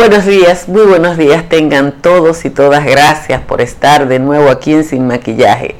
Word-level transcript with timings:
Buenos 0.00 0.24
días, 0.24 0.66
muy 0.66 0.86
buenos 0.86 1.18
días 1.18 1.46
tengan 1.50 1.92
todos 2.00 2.46
y 2.46 2.50
todas. 2.50 2.86
Gracias 2.86 3.42
por 3.42 3.60
estar 3.60 4.08
de 4.08 4.18
nuevo 4.18 4.48
aquí 4.48 4.72
en 4.72 4.82
Sin 4.82 5.06
Maquillaje. 5.06 5.74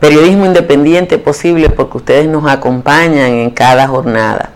Periodismo 0.00 0.46
independiente 0.46 1.18
posible 1.18 1.68
porque 1.68 1.98
ustedes 1.98 2.26
nos 2.26 2.50
acompañan 2.50 3.32
en 3.32 3.50
cada 3.50 3.86
jornada. 3.86 4.48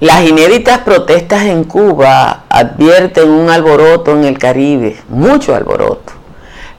Las 0.00 0.28
inéditas 0.28 0.80
protestas 0.80 1.44
en 1.44 1.62
Cuba 1.62 2.42
advierten 2.48 3.30
un 3.30 3.48
alboroto 3.48 4.10
en 4.10 4.24
el 4.24 4.36
Caribe, 4.36 4.96
mucho 5.08 5.54
alboroto. 5.54 6.12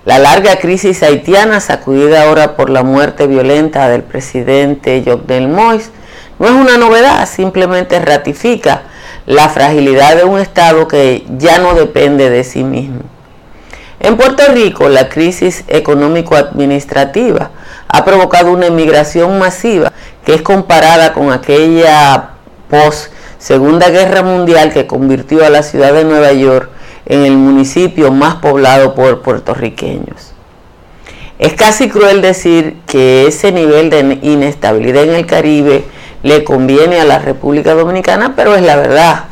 La 0.03 0.19
larga 0.19 0.57
crisis 0.57 1.01
haitiana, 1.03 1.61
sacudida 1.61 2.23
ahora 2.23 2.57
por 2.57 2.69
la 2.69 2.83
muerte 2.83 3.27
violenta 3.27 3.87
del 3.87 4.03
presidente 4.03 5.01
Jovenel 5.05 5.47
Moïse, 5.47 5.89
no 6.37 6.47
es 6.47 6.51
una 6.51 6.77
novedad, 6.77 7.25
simplemente 7.29 7.97
ratifica 8.01 8.87
la 9.25 9.49
fragilidad 9.49 10.15
de 10.15 10.23
un 10.23 10.39
Estado 10.39 10.87
que 10.87 11.25
ya 11.37 11.59
no 11.59 11.73
depende 11.73 12.29
de 12.29 12.43
sí 12.43 12.63
mismo. 12.63 13.01
En 13.99 14.17
Puerto 14.17 14.43
Rico, 14.51 14.89
la 14.89 15.07
crisis 15.07 15.63
económico-administrativa 15.67 17.51
ha 17.87 18.03
provocado 18.03 18.51
una 18.51 18.65
emigración 18.67 19.39
masiva 19.39 19.93
que 20.25 20.33
es 20.33 20.41
comparada 20.41 21.13
con 21.13 21.31
aquella 21.31 22.31
post 22.69 23.11
Segunda 23.37 23.89
Guerra 23.89 24.23
Mundial 24.23 24.73
que 24.73 24.87
convirtió 24.87 25.45
a 25.45 25.49
la 25.49 25.63
ciudad 25.63 25.93
de 25.93 26.05
Nueva 26.05 26.31
York 26.31 26.69
en 27.05 27.25
el 27.25 27.35
municipio 27.37 28.11
más 28.11 28.35
poblado 28.35 28.95
por 28.95 29.21
puertorriqueños. 29.21 30.33
Es 31.39 31.53
casi 31.53 31.89
cruel 31.89 32.21
decir 32.21 32.77
que 32.85 33.27
ese 33.27 33.51
nivel 33.51 33.89
de 33.89 34.19
inestabilidad 34.21 35.03
en 35.03 35.15
el 35.15 35.25
Caribe 35.25 35.83
le 36.23 36.43
conviene 36.43 36.99
a 36.99 37.05
la 37.05 37.19
República 37.19 37.73
Dominicana, 37.73 38.33
pero 38.35 38.55
es 38.55 38.63
la 38.63 38.77
verdad. 38.77 39.25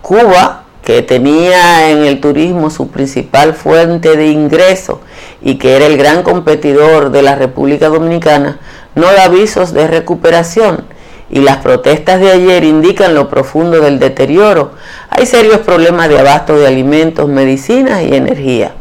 Cuba, 0.00 0.64
que 0.82 1.02
tenía 1.02 1.90
en 1.90 2.04
el 2.04 2.20
turismo 2.20 2.70
su 2.70 2.88
principal 2.88 3.52
fuente 3.52 4.16
de 4.16 4.28
ingreso 4.28 5.02
y 5.42 5.56
que 5.56 5.76
era 5.76 5.84
el 5.84 5.98
gran 5.98 6.22
competidor 6.22 7.10
de 7.10 7.20
la 7.20 7.34
República 7.34 7.88
Dominicana, 7.88 8.58
no 8.94 9.12
da 9.12 9.24
avisos 9.24 9.74
de 9.74 9.86
recuperación 9.86 10.84
y 11.30 11.40
las 11.40 11.58
protestas 11.58 12.20
de 12.20 12.30
ayer 12.30 12.64
indican 12.64 13.14
lo 13.14 13.28
profundo 13.28 13.80
del 13.80 13.98
deterioro. 13.98 14.72
Hay 15.10 15.26
serios 15.26 15.58
problemas 15.58 16.08
de 16.08 16.20
abasto 16.20 16.56
de 16.56 16.66
alimentos, 16.66 17.28
medicinas 17.28 18.02
y 18.02 18.14
energía. 18.14 18.72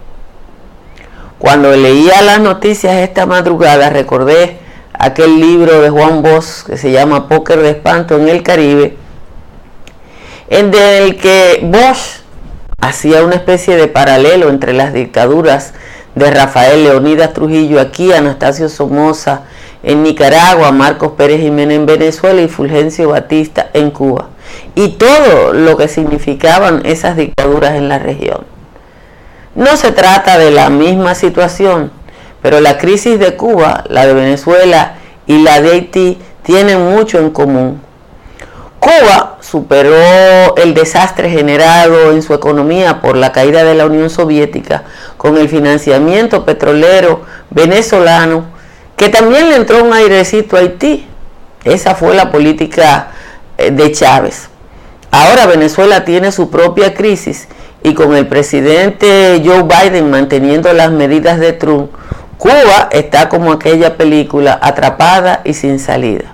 Cuando 1.39 1.75
leía 1.75 2.21
las 2.21 2.39
noticias 2.39 2.95
esta 2.95 3.25
madrugada 3.25 3.89
recordé 3.89 4.59
aquel 4.99 5.39
libro 5.39 5.81
de 5.81 5.89
Juan 5.89 6.21
Bosch 6.21 6.65
que 6.65 6.77
se 6.77 6.91
llama 6.91 7.27
Póker 7.27 7.61
de 7.61 7.71
Espanto 7.71 8.15
en 8.15 8.29
el 8.29 8.43
Caribe, 8.43 8.97
en 10.49 10.73
el 10.73 11.17
que 11.17 11.59
Bosch 11.63 12.21
hacía 12.79 13.23
una 13.23 13.35
especie 13.35 13.75
de 13.75 13.87
paralelo 13.87 14.49
entre 14.49 14.73
las 14.73 14.93
dictaduras 14.93 15.73
de 16.15 16.31
Rafael 16.31 16.83
Leonidas 16.83 17.33
Trujillo 17.33 17.79
aquí, 17.79 18.11
Anastasio 18.11 18.69
Somoza 18.69 19.43
en 19.83 20.03
Nicaragua, 20.03 20.71
Marcos 20.71 21.13
Pérez 21.13 21.41
Jiménez 21.41 21.77
en 21.77 21.85
Venezuela 21.85 22.41
y 22.41 22.47
Fulgencio 22.47 23.09
Batista 23.09 23.69
en 23.73 23.91
Cuba. 23.91 24.29
Y 24.75 24.89
todo 24.89 25.53
lo 25.53 25.77
que 25.77 25.87
significaban 25.87 26.85
esas 26.85 27.15
dictaduras 27.15 27.75
en 27.75 27.87
la 27.87 27.99
región. 27.99 28.41
No 29.55 29.77
se 29.77 29.91
trata 29.91 30.37
de 30.37 30.51
la 30.51 30.69
misma 30.69 31.15
situación, 31.15 31.91
pero 32.47 32.61
la 32.61 32.77
crisis 32.77 33.19
de 33.19 33.35
Cuba, 33.35 33.83
la 33.89 34.05
de 34.05 34.13
Venezuela 34.13 34.95
y 35.25 35.41
la 35.41 35.59
de 35.59 35.71
Haití 35.71 36.17
tienen 36.43 36.79
mucho 36.81 37.19
en 37.19 37.31
común. 37.31 37.81
Cuba 38.79 39.35
superó 39.41 40.55
el 40.55 40.73
desastre 40.73 41.29
generado 41.29 42.13
en 42.13 42.21
su 42.21 42.33
economía 42.33 43.01
por 43.01 43.17
la 43.17 43.33
caída 43.33 43.65
de 43.65 43.75
la 43.75 43.85
Unión 43.85 44.09
Soviética 44.09 44.85
con 45.17 45.35
el 45.35 45.49
financiamiento 45.49 46.45
petrolero 46.45 47.23
venezolano, 47.49 48.45
que 48.95 49.09
también 49.09 49.49
le 49.49 49.57
entró 49.57 49.83
un 49.83 49.91
airecito 49.91 50.55
a 50.55 50.61
Haití. 50.61 51.05
Esa 51.65 51.95
fue 51.95 52.15
la 52.15 52.31
política 52.31 53.09
eh, 53.57 53.71
de 53.71 53.91
Chávez. 53.91 54.47
Ahora 55.11 55.47
Venezuela 55.47 56.05
tiene 56.05 56.31
su 56.31 56.49
propia 56.49 56.93
crisis 56.93 57.49
y 57.83 57.93
con 57.93 58.15
el 58.15 58.27
presidente 58.27 59.41
Joe 59.45 59.63
Biden 59.63 60.09
manteniendo 60.09 60.71
las 60.71 60.91
medidas 60.91 61.39
de 61.39 61.51
Trump, 61.53 61.91
Cuba 62.37 62.89
está 62.91 63.29
como 63.29 63.51
aquella 63.51 63.97
película, 63.97 64.59
atrapada 64.61 65.41
y 65.43 65.53
sin 65.53 65.79
salida. 65.79 66.33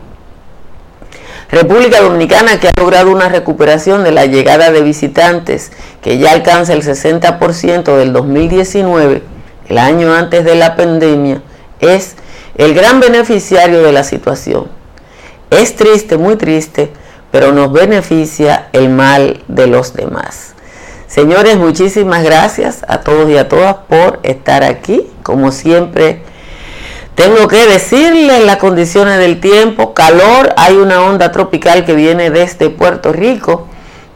República 1.50 2.02
Dominicana 2.02 2.59
que 2.59 2.68
ha 2.68 2.72
logrado 2.75 3.12
una 3.12 3.30
recuperación 3.30 4.03
de 4.03 4.12
la 4.12 4.25
llegada 4.25 4.72
de 4.72 4.81
visitantes 4.81 5.72
que 6.02 6.18
ya 6.18 6.31
alcanza 6.31 6.74
el 6.74 6.81
60% 6.81 7.96
del 7.96 8.12
2019, 8.12 9.22
el 9.69 9.78
año 9.78 10.14
antes 10.14 10.44
de 10.46 10.56
la 10.56 10.75
pandemia, 10.75 11.41
es 11.80 12.16
el 12.56 12.74
gran 12.74 13.00
beneficiario 13.00 13.84
de 13.84 13.91
la 13.91 14.03
situación. 14.03 14.68
Es 15.52 15.75
triste, 15.75 16.18
muy 16.18 16.35
triste, 16.35 16.91
pero 17.31 17.52
nos 17.52 17.72
beneficia 17.72 18.70
el 18.74 18.90
mal 18.90 19.44
de 19.47 19.68
los 19.68 19.94
demás. 19.94 20.56
Señores, 21.08 21.58
muchísimas 21.58 22.24
gracias 22.24 22.84
a 22.88 23.02
todos 23.02 23.30
y 23.30 23.38
a 23.38 23.47
todas 23.47 23.75
por 23.88 24.20
estar 24.24 24.64
aquí. 24.64 25.12
Como 25.23 25.51
siempre, 25.51 26.22
tengo 27.16 27.47
que 27.47 27.66
decirles 27.66 28.44
las 28.45 28.57
condiciones 28.57 29.17
del 29.19 29.39
tiempo. 29.39 29.94
Calor, 29.94 30.53
hay 30.57 30.75
una 30.75 31.01
onda 31.01 31.31
tropical 31.31 31.85
que 31.85 31.95
viene 31.95 32.29
desde 32.29 32.69
Puerto 32.69 33.13
Rico 33.13 33.67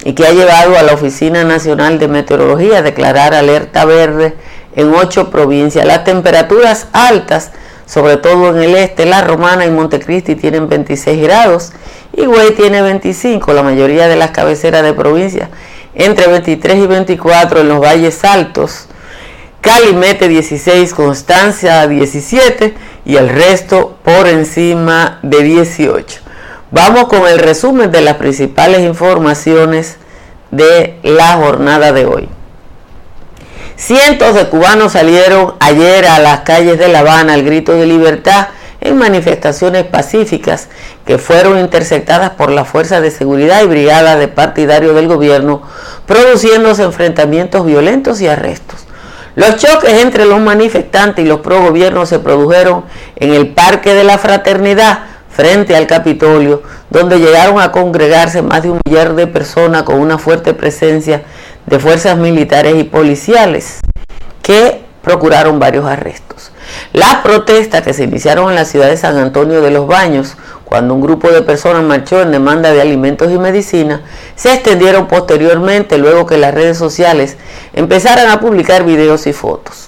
y 0.04 0.14
que 0.14 0.26
ha 0.26 0.32
llevado 0.32 0.78
a 0.78 0.84
la 0.84 0.94
Oficina 0.94 1.44
Nacional 1.44 2.00
de 2.00 2.08
Meteorología 2.08 2.80
a 2.80 2.82
declarar 2.82 3.34
alerta 3.34 3.86
verde 3.86 4.36
en 4.76 4.94
ocho 4.94 5.30
provincias. 5.30 5.86
Las 5.86 6.04
temperaturas 6.04 6.88
altas, 6.92 7.52
sobre 7.86 8.18
todo 8.18 8.56
en 8.56 8.62
el 8.62 8.76
este, 8.76 9.06
La 9.06 9.22
Romana 9.22 9.66
y 9.66 9.72
Montecristi 9.72 10.36
tienen 10.36 10.68
26 10.70 11.22
grados 11.22 11.72
y 12.14 12.26
Güey 12.26 12.52
tiene 12.56 12.82
25, 12.82 13.54
la 13.54 13.64
mayoría 13.64 14.08
de 14.08 14.16
las 14.16 14.32
cabeceras 14.32 14.84
de 14.84 14.94
provincias 14.94 15.50
entre 15.94 16.28
23 16.28 16.78
y 16.78 16.88
24 16.88 17.62
en 17.62 17.70
los 17.70 17.80
valles 17.80 18.24
altos. 18.24 18.88
Cali 19.62 19.94
mete 19.94 20.28
16, 20.28 20.94
Constancia 20.94 21.88
17 21.88 22.74
y 23.06 23.16
el 23.16 23.30
resto 23.30 23.98
por 24.04 24.28
encima 24.28 25.20
de 25.24 25.44
18. 25.44 26.22
Vamos 26.72 27.08
con 27.08 27.28
el 27.28 27.40
resumen 27.40 27.92
de 27.92 28.02
las 28.02 28.16
principales 28.16 28.82
informaciones 28.82 29.98
de 30.52 30.98
la 31.04 31.34
jornada 31.34 31.92
de 31.92 32.06
hoy. 32.06 32.30
Cientos 33.76 34.36
de 34.36 34.48
cubanos 34.48 34.94
salieron 34.94 35.54
ayer 35.60 36.08
a 36.08 36.20
las 36.20 36.42
calles 36.42 36.80
de 36.80 36.88
La 36.88 37.00
Habana 37.00 37.34
al 37.34 37.44
grito 37.44 37.74
de 37.74 37.86
libertad 37.86 38.48
en 38.82 38.98
manifestaciones 38.98 39.84
pacíficas 39.84 40.68
que 41.06 41.18
fueron 41.18 41.60
interceptadas 41.60 42.32
por 42.32 42.52
la 42.52 42.66
fuerza 42.66 43.02
de 43.02 43.12
seguridad 43.12 43.64
y 43.64 43.68
brigadas 43.68 44.20
de 44.20 44.28
partidarios 44.28 44.96
del 44.96 45.08
gobierno, 45.08 45.62
produciéndose 46.06 46.84
enfrentamientos 46.84 47.66
violentos 47.66 48.22
y 48.22 48.28
arrestos. 48.28 48.87
Los 49.38 49.58
choques 49.58 50.02
entre 50.02 50.26
los 50.26 50.40
manifestantes 50.40 51.24
y 51.24 51.28
los 51.28 51.42
pro 51.42 51.62
gobiernos 51.62 52.10
se 52.10 52.18
produjeron 52.18 52.86
en 53.18 53.36
el 53.36 53.50
Parque 53.50 53.94
de 53.94 54.04
la 54.04 54.18
Fraternidad, 54.18 55.02
frente 55.30 55.76
al 55.76 55.86
Capitolio, 55.86 56.64
donde 56.90 57.20
llegaron 57.20 57.62
a 57.62 57.72
congregarse 57.72 58.42
más 58.42 58.64
de 58.64 58.72
un 58.72 58.82
millar 58.84 59.14
de 59.14 59.28
personas 59.28 59.84
con 59.84 60.00
una 60.00 60.18
fuerte 60.18 60.56
presencia 60.56 61.22
de 61.68 61.78
fuerzas 61.78 62.18
militares 62.18 62.78
y 62.80 62.84
policiales, 62.84 63.80
que 64.42 64.82
procuraron 65.04 65.60
varios 65.60 65.86
arrestos. 65.86 66.52
Las 66.94 67.18
protestas 67.18 67.84
que 67.84 67.94
se 67.94 68.06
iniciaron 68.06 68.50
en 68.50 68.56
la 68.56 68.66
ciudad 68.66 68.88
de 68.88 68.98
San 68.98 69.18
Antonio 69.18 69.62
de 69.62 69.70
los 69.70 69.86
Baños, 69.86 70.36
cuando 70.68 70.94
un 70.94 71.02
grupo 71.02 71.32
de 71.32 71.44
personas 71.44 71.82
marchó 71.82 72.22
en 72.22 72.34
demanda 72.34 72.74
de 72.74 72.82
alimentos 72.82 73.32
y 73.32 73.38
medicina, 73.38 74.02
se 74.36 74.54
extendieron 74.54 75.08
posteriormente 75.08 75.98
luego 75.98 76.26
que 76.26 76.38
las 76.38 76.54
redes 76.54 76.78
sociales 76.78 77.38
empezaran 77.72 78.30
a 78.30 78.42
publicar 78.42 78.84
videos 78.84 79.28
y 79.28 79.34
fotos. 79.34 79.88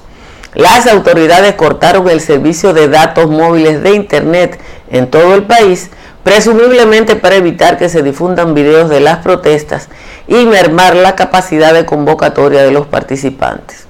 Las 0.53 0.87
autoridades 0.87 1.55
cortaron 1.55 2.09
el 2.09 2.21
servicio 2.21 2.71
de 2.73 2.87
datos 2.87 3.29
móviles 3.29 3.83
de 3.83 3.91
Internet 3.93 4.57
en 4.89 5.11
todo 5.11 5.35
el 5.35 5.43
país 5.43 5.89
presumiblemente 6.23 7.17
para 7.17 7.35
evitar 7.35 7.77
que 7.77 7.89
se 7.89 8.01
difundan 8.01 8.53
videos 8.53 8.89
de 8.89 9.01
las 9.01 9.17
protestas 9.17 9.89
y 10.29 10.45
mermar 10.45 10.95
la 10.95 11.13
capacidad 11.13 11.73
de 11.73 11.85
convocatoria 11.85 12.63
de 12.63 12.71
los 12.71 12.87
participantes. 12.87 13.89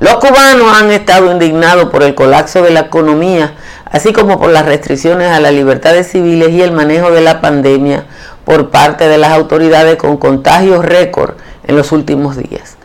Los 0.00 0.14
cubanos 0.14 0.72
han 0.74 0.90
estado 0.90 1.30
indignados 1.30 1.90
por 1.90 2.02
el 2.02 2.14
colapso 2.14 2.62
de 2.62 2.70
la 2.70 2.80
economía, 2.80 3.52
así 3.90 4.12
como 4.12 4.38
por 4.38 4.50
las 4.50 4.64
restricciones 4.64 5.30
a 5.30 5.40
las 5.40 5.52
libertades 5.52 6.10
civiles 6.10 6.50
y 6.50 6.62
el 6.62 6.72
manejo 6.72 7.10
de 7.10 7.20
la 7.20 7.40
pandemia 7.40 8.04
por 8.44 8.70
parte 8.70 9.08
de 9.08 9.18
las 9.18 9.32
autoridades 9.32 9.96
con 9.96 10.16
contagios 10.16 10.84
récord 10.84 11.34
en 11.66 11.76
los 11.76 11.92
últimos 11.92 12.36
días. 12.36 12.76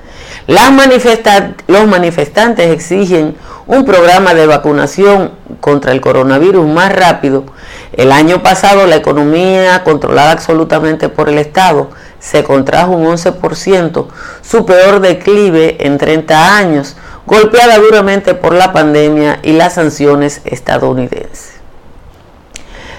Los 0.48 1.88
manifestantes 1.88 2.70
exigen 2.70 3.36
un 3.66 3.84
programa 3.84 4.36
de 4.36 4.46
vacunación 4.46 5.32
contra 5.60 5.92
el 5.92 6.02
coronavirus 6.02 6.68
más 6.68 6.94
rápido. 6.94 7.46
El 7.94 8.12
año 8.12 8.44
pasado 8.44 8.86
la 8.86 8.98
economía 8.98 9.84
controlada 9.84 10.32
absolutamente 10.32 11.10
por 11.10 11.30
el 11.30 11.40
Estado 11.40 11.90
se 12.20 12.44
contrajo 12.44 12.92
un 12.92 13.06
11%, 13.06 14.08
su 14.42 14.66
peor 14.66 15.00
declive 15.00 15.78
en 15.80 15.98
30 15.98 16.58
años, 16.58 16.96
golpeada 17.26 17.78
duramente 17.78 18.34
por 18.36 18.54
la 18.54 18.74
pandemia 18.74 19.40
y 19.44 19.54
las 19.54 19.74
sanciones 19.74 20.42
estadounidenses. 20.46 21.56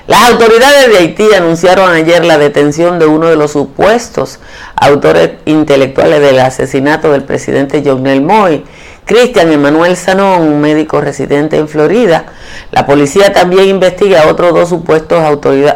Las 0.07 0.31
autoridades 0.31 0.89
de 0.89 0.99
Haití 0.99 1.35
anunciaron 1.35 1.91
ayer 1.91 2.25
la 2.25 2.39
detención 2.39 3.01
de 3.01 3.07
uno 3.07 3.27
de 3.27 3.35
los 3.35 3.51
supuestos 3.51 4.39
autores 4.77 5.33
intelectuales 5.47 6.21
del 6.21 6.39
asesinato 6.39 7.11
del 7.11 7.25
presidente 7.25 7.83
Jovenel 7.85 8.23
Moy, 8.23 8.65
Cristian 9.05 9.53
Emanuel 9.53 9.97
Sanón, 9.97 10.43
un 10.43 10.61
médico 10.61 11.01
residente 11.01 11.57
en 11.57 11.67
Florida. 11.67 12.27
La 12.71 12.87
policía 12.87 13.33
también 13.33 13.69
investiga 13.69 14.23
a 14.23 14.29
otros 14.29 14.55
dos 14.55 14.69
supuestos 14.69 15.21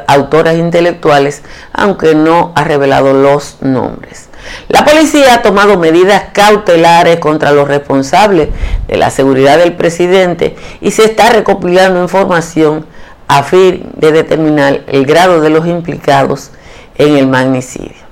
autores 0.07 0.59
intelectuales, 0.59 1.43
aunque 1.73 2.15
no 2.15 2.53
ha 2.55 2.63
revelado 2.63 3.13
los 3.13 3.57
nombres. 3.63 4.30
La 4.69 4.85
policía 4.85 5.35
ha 5.35 5.43
tomado 5.43 5.79
medidas 5.79 6.25
cautelares 6.33 7.19
contra 7.19 7.53
los 7.53 7.69
responsables 7.69 8.49
de 8.87 8.97
la 8.97 9.11
seguridad 9.11 9.59
del 9.59 9.75
presidente 9.75 10.57
y 10.81 10.91
se 10.91 11.05
está 11.05 11.31
recopilando 11.31 12.03
información 12.03 12.87
a 13.29 13.43
fin 13.43 13.91
de 13.97 14.13
determinar 14.13 14.83
el 14.87 15.07
grado 15.07 15.41
de 15.41 15.51
los 15.51 15.67
implicados 15.67 16.51
en 16.97 17.17
el 17.17 17.27
magnicidio. 17.27 18.11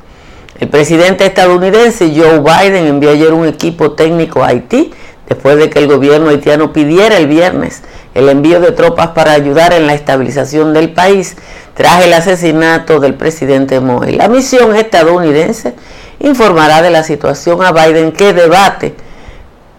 El 0.58 0.68
presidente 0.68 1.26
estadounidense 1.26 2.12
Joe 2.14 2.40
Biden 2.40 2.86
envió 2.86 3.10
ayer 3.10 3.32
un 3.32 3.46
equipo 3.46 3.92
técnico 3.92 4.42
a 4.42 4.48
Haití 4.48 4.92
después 5.28 5.56
de 5.56 5.70
que 5.70 5.78
el 5.78 5.86
gobierno 5.86 6.30
haitiano 6.30 6.72
pidiera 6.72 7.16
el 7.16 7.28
viernes 7.28 7.82
el 8.14 8.28
envío 8.28 8.60
de 8.60 8.72
tropas 8.72 9.08
para 9.08 9.32
ayudar 9.32 9.72
en 9.72 9.86
la 9.86 9.94
estabilización 9.94 10.72
del 10.72 10.90
país 10.90 11.36
tras 11.74 12.04
el 12.04 12.12
asesinato 12.12 12.98
del 12.98 13.14
presidente 13.14 13.78
Moe. 13.78 14.12
La 14.12 14.28
misión 14.28 14.74
estadounidense 14.74 15.74
informará 16.20 16.82
de 16.82 16.90
la 16.90 17.02
situación 17.02 17.62
a 17.62 17.72
Biden 17.72 18.12
que 18.12 18.32
debate 18.32 18.94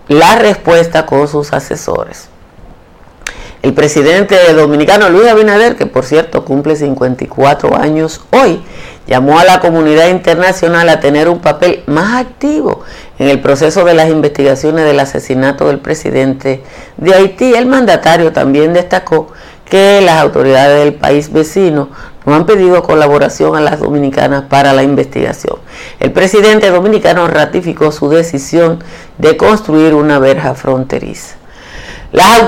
la 0.08 0.36
respuesta 0.36 1.06
con 1.06 1.28
sus 1.28 1.54
asesores. 1.54 2.30
El 3.62 3.74
presidente 3.74 4.38
dominicano 4.54 5.10
Luis 5.10 5.28
Abinader, 5.28 5.76
que 5.76 5.86
por 5.86 6.06
cierto 6.06 6.46
cumple 6.46 6.78
54 6.78 7.76
años 7.76 8.22
hoy, 8.32 8.62
llamó 9.06 9.38
a 9.38 9.44
la 9.44 9.60
comunidad 9.60 10.08
internacional 10.08 10.88
a 10.88 11.02
tener 11.02 11.28
un 11.28 11.40
papel 11.40 11.84
más 11.86 12.22
activo 12.22 12.84
en 13.18 13.28
el 13.28 13.42
proceso 13.42 13.84
de 13.84 13.96
las 13.96 14.10
investigaciones 14.10 14.86
del 14.86 15.00
asesinato 15.02 15.68
del 15.68 15.80
presidente 15.80 16.64
de 16.96 17.14
Haití. 17.14 17.54
El 17.54 17.66
mandatario 17.66 18.32
también 18.32 18.72
destacó 18.72 19.28
que 19.70 20.02
las 20.02 20.20
autoridades 20.22 20.84
del 20.84 20.96
país 20.96 21.32
vecino 21.32 21.90
no 22.26 22.36
han 22.36 22.46
pedido 22.46 22.84
colaboración 22.84 23.56
a 23.56 23.62
las 23.62 23.80
dominicanas 23.80 24.44
para 24.50 24.74
la 24.74 24.84
investigación. 24.84 25.58
El 26.00 26.12
presidente 26.12 26.70
dominicano 26.70 27.28
ratificó 27.28 27.92
su 27.92 28.10
decisión 28.10 28.84
de 29.18 29.38
construir 29.38 29.94
una 29.94 30.20
verja 30.20 30.56
fronteriza. 30.56 31.36
Las 32.12 32.42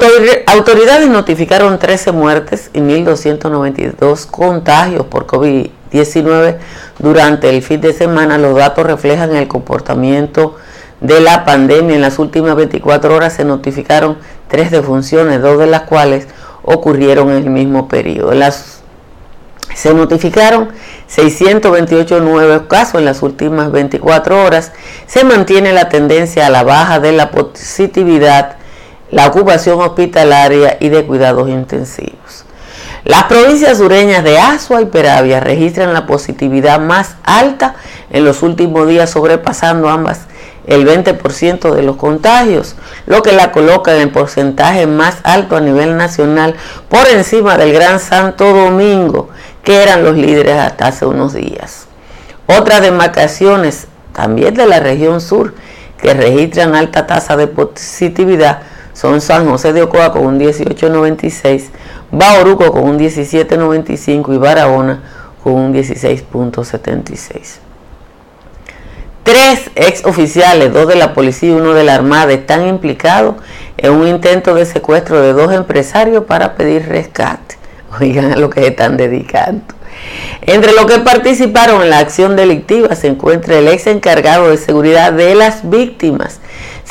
autoridades 0.48 1.08
notificaron 1.08 1.78
13 1.78 2.12
muertes 2.12 2.72
y 2.74 2.80
1.292 2.80 4.26
contagios 4.26 5.06
por 5.06 5.28
COVID-19 5.28 6.58
durante 6.98 7.50
el 7.50 7.62
fin 7.62 7.80
de 7.80 7.94
semana. 7.94 8.40
Los 8.40 8.56
datos 8.56 8.88
reflejan 8.88 9.36
el 9.36 9.48
comportamiento 9.48 10.56
de 11.00 11.22
la 11.22 11.46
pandemia. 11.46 11.96
En 11.96 12.02
las 12.02 12.18
últimas 12.18 12.56
24 12.56 13.16
horas 13.16 13.34
se 13.34 13.46
notificaron 13.46 14.18
tres 14.48 14.72
defunciones, 14.72 15.44
dos 15.44 15.60
de 15.60 15.68
las 15.68 15.84
cuales 15.84 16.28
ocurrieron 16.64 17.30
en 17.32 17.38
el 17.38 17.50
mismo 17.50 17.88
periodo. 17.88 18.34
se 19.74 19.94
notificaron 19.94 20.70
628 21.08 22.20
nuevos 22.20 22.64
casos 22.68 22.96
en 22.96 23.06
las 23.06 23.22
últimas 23.22 23.72
24 23.72 24.44
horas. 24.44 24.72
Se 25.08 25.24
mantiene 25.24 25.74
la 25.74 25.90
tendencia 25.90 26.48
a 26.48 26.50
la 26.50 26.64
baja 26.64 27.00
de 27.00 27.12
la 27.12 27.32
positividad 27.32 28.58
la 29.12 29.28
ocupación 29.28 29.80
hospitalaria 29.82 30.78
y 30.80 30.90
de 30.90 31.06
cuidados 31.06 31.50
intensivos. 31.50 32.46
Las 33.04 33.24
provincias 33.24 33.78
sureñas 33.78 34.24
de 34.24 34.40
Asua 34.40 34.82
y 34.82 34.86
Peravia 34.86 35.40
registran 35.40 35.94
la 35.94 36.06
positividad 36.06 36.80
más 36.80 37.16
alta 37.24 37.76
en 38.10 38.24
los 38.24 38.42
últimos 38.42 38.88
días, 38.88 39.10
sobrepasando 39.10 39.90
ambas 39.90 40.22
el 40.72 40.88
20% 40.88 41.74
de 41.74 41.84
los 41.84 41.98
contagios, 41.98 42.76
lo 43.06 43.22
que 43.22 43.34
la 43.34 43.52
coloca 43.52 43.94
en 43.94 44.02
el 44.02 44.10
porcentaje 44.10 44.88
más 44.88 45.18
alto 45.24 45.56
a 45.58 45.62
nivel 45.62 45.98
nacional 45.98 46.56
por 46.90 47.08
encima 47.08 47.58
del 47.58 47.74
Gran 47.74 48.00
Santo 48.00 48.54
Domingo, 48.54 49.30
que 49.64 49.84
eran 49.84 50.04
los 50.04 50.16
líderes 50.16 50.58
hasta 50.58 50.88
hace 50.88 51.06
unos 51.06 51.34
días. 51.34 51.88
Otras 52.48 52.82
demarcaciones, 52.82 53.88
también 54.14 54.54
de 54.54 54.66
la 54.66 54.80
región 54.80 55.22
sur, 55.22 55.54
que 56.02 56.14
registran 56.14 56.76
alta 56.76 57.06
tasa 57.06 57.36
de 57.36 57.48
positividad, 57.48 58.62
son 58.94 59.22
San 59.22 59.50
José 59.50 59.74
de 59.74 59.84
Ocoa 59.84 60.12
con 60.12 60.26
un 60.26 60.40
18.96, 60.40 61.70
Bauruco 62.12 62.72
con 62.72 62.84
un 62.84 63.00
17.95 63.00 64.34
y 64.34 64.38
Barahona 64.38 65.02
con 65.44 65.54
un 65.54 65.74
16.76. 65.74 67.71
Tres 69.24 69.70
ex 69.76 70.04
oficiales, 70.06 70.74
dos 70.74 70.88
de 70.88 70.96
la 70.96 71.14
policía 71.14 71.50
y 71.50 71.54
uno 71.54 71.74
de 71.74 71.84
la 71.84 71.96
Armada, 71.96 72.34
están 72.34 72.68
implicados 72.68 73.36
en 73.78 73.92
un 73.92 74.08
intento 74.08 74.56
de 74.56 74.66
secuestro 74.66 75.22
de 75.22 75.34
dos 75.34 75.54
empresarios 75.54 76.26
para 76.26 76.56
pedir 76.56 76.88
rescate. 76.88 77.58
Oigan 78.00 78.34
a 78.34 78.38
lo 78.38 78.50
que 78.50 78.66
están 78.68 78.98
dedicando. 78.98 79.64
Entre 80.42 80.74
los 80.74 80.86
que 80.86 81.00
participaron 81.00 81.84
en 81.84 81.90
la 81.90 82.00
acción 82.00 82.36
delictiva 82.36 82.96
se 82.96 83.08
encuentra 83.08 83.60
el 83.60 83.68
ex 83.68 83.88
encargado 83.88 84.50
de 84.50 84.58
seguridad 84.58 85.14
de 85.14 85.36
las 85.36 85.70
víctimas 85.70 86.40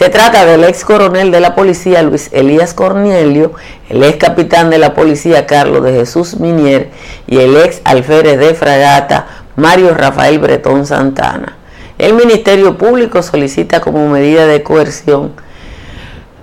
se 0.00 0.08
trata 0.08 0.46
del 0.46 0.64
ex 0.64 0.82
coronel 0.82 1.30
de 1.30 1.40
la 1.40 1.54
policía 1.54 2.02
Luis 2.02 2.30
Elías 2.32 2.72
Cornelio, 2.72 3.52
el 3.90 4.02
ex 4.02 4.16
capitán 4.16 4.70
de 4.70 4.78
la 4.78 4.94
policía 4.94 5.46
Carlos 5.46 5.84
de 5.84 5.92
Jesús 5.92 6.40
Minier 6.40 6.88
y 7.26 7.36
el 7.36 7.54
ex 7.54 7.82
alférez 7.84 8.38
de 8.38 8.54
fragata 8.54 9.26
Mario 9.56 9.92
Rafael 9.92 10.38
Bretón 10.38 10.86
Santana. 10.86 11.58
El 12.00 12.14
Ministerio 12.14 12.78
Público 12.78 13.22
solicita 13.22 13.80
como 13.82 14.08
medida 14.08 14.46
de 14.46 14.62
coerción, 14.62 15.32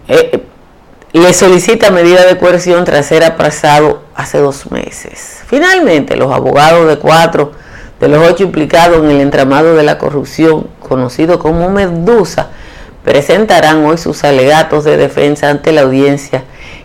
eh, 0.08 0.44
le 1.14 1.34
solicita 1.34 1.90
medida 1.90 2.26
de 2.28 2.38
coerción 2.38 2.86
tras 2.86 3.08
ser 3.08 3.24
apresado 3.24 4.04
hace 4.14 4.38
dos 4.38 4.70
meses. 4.70 5.42
Finalmente, 5.48 6.16
los 6.16 6.32
abogados 6.32 6.88
de 6.88 7.00
cuatro 7.00 7.54
de 8.00 8.08
los 8.08 8.30
ocho 8.30 8.44
implicados 8.44 9.04
en 9.04 9.10
el 9.10 9.20
entramado 9.20 9.74
de 9.74 9.82
la 9.82 9.98
corrupción, 9.98 10.68
conocido 10.80 11.40
como 11.40 11.72
Medusa, 11.72 12.50
presentarán 13.04 13.84
hoy 13.84 13.98
sus 13.98 14.24
alegatos 14.24 14.84
de 14.84 14.96
defensa 14.96 15.50
ante 15.50 15.72
la 15.72 15.82
audiencia 15.82 16.44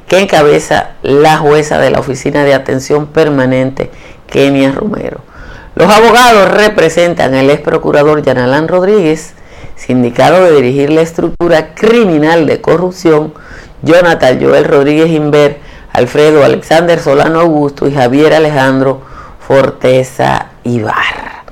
que 0.08 0.20
encabeza 0.20 0.92
la 1.02 1.36
jueza 1.36 1.78
de 1.78 1.90
la 1.90 2.00
Oficina 2.00 2.42
de 2.44 2.54
Atención 2.54 3.06
Permanente, 3.08 3.90
Kenia 4.28 4.72
Romero. 4.72 5.31
Los 5.74 5.90
abogados 5.90 6.50
representan 6.50 7.34
al 7.34 7.48
ex 7.48 7.62
procurador 7.62 8.22
Yanalán 8.22 8.68
Rodríguez, 8.68 9.32
sindicado 9.74 10.44
de 10.44 10.52
dirigir 10.52 10.90
la 10.90 11.00
estructura 11.00 11.74
criminal 11.74 12.46
de 12.46 12.60
corrupción, 12.60 13.32
Jonathan 13.80 14.38
Joel 14.40 14.64
Rodríguez 14.64 15.08
Inver, 15.08 15.58
Alfredo 15.92 16.44
Alexander 16.44 17.00
Solano 17.00 17.40
Augusto 17.40 17.86
y 17.86 17.92
Javier 17.94 18.34
Alejandro 18.34 19.00
Forteza 19.40 20.50
Ibarra. 20.62 21.44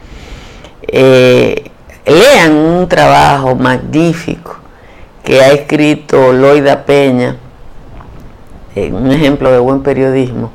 Eh, 0.83 1.71
lean 2.05 2.53
un 2.57 2.89
trabajo 2.89 3.55
magnífico 3.55 4.57
que 5.25 5.41
ha 5.41 5.49
escrito 5.53 6.33
Loida 6.33 6.85
Peña, 6.85 7.37
un 8.77 9.11
ejemplo 9.11 9.51
de 9.51 9.59
buen 9.59 9.83
periodismo, 9.83 10.53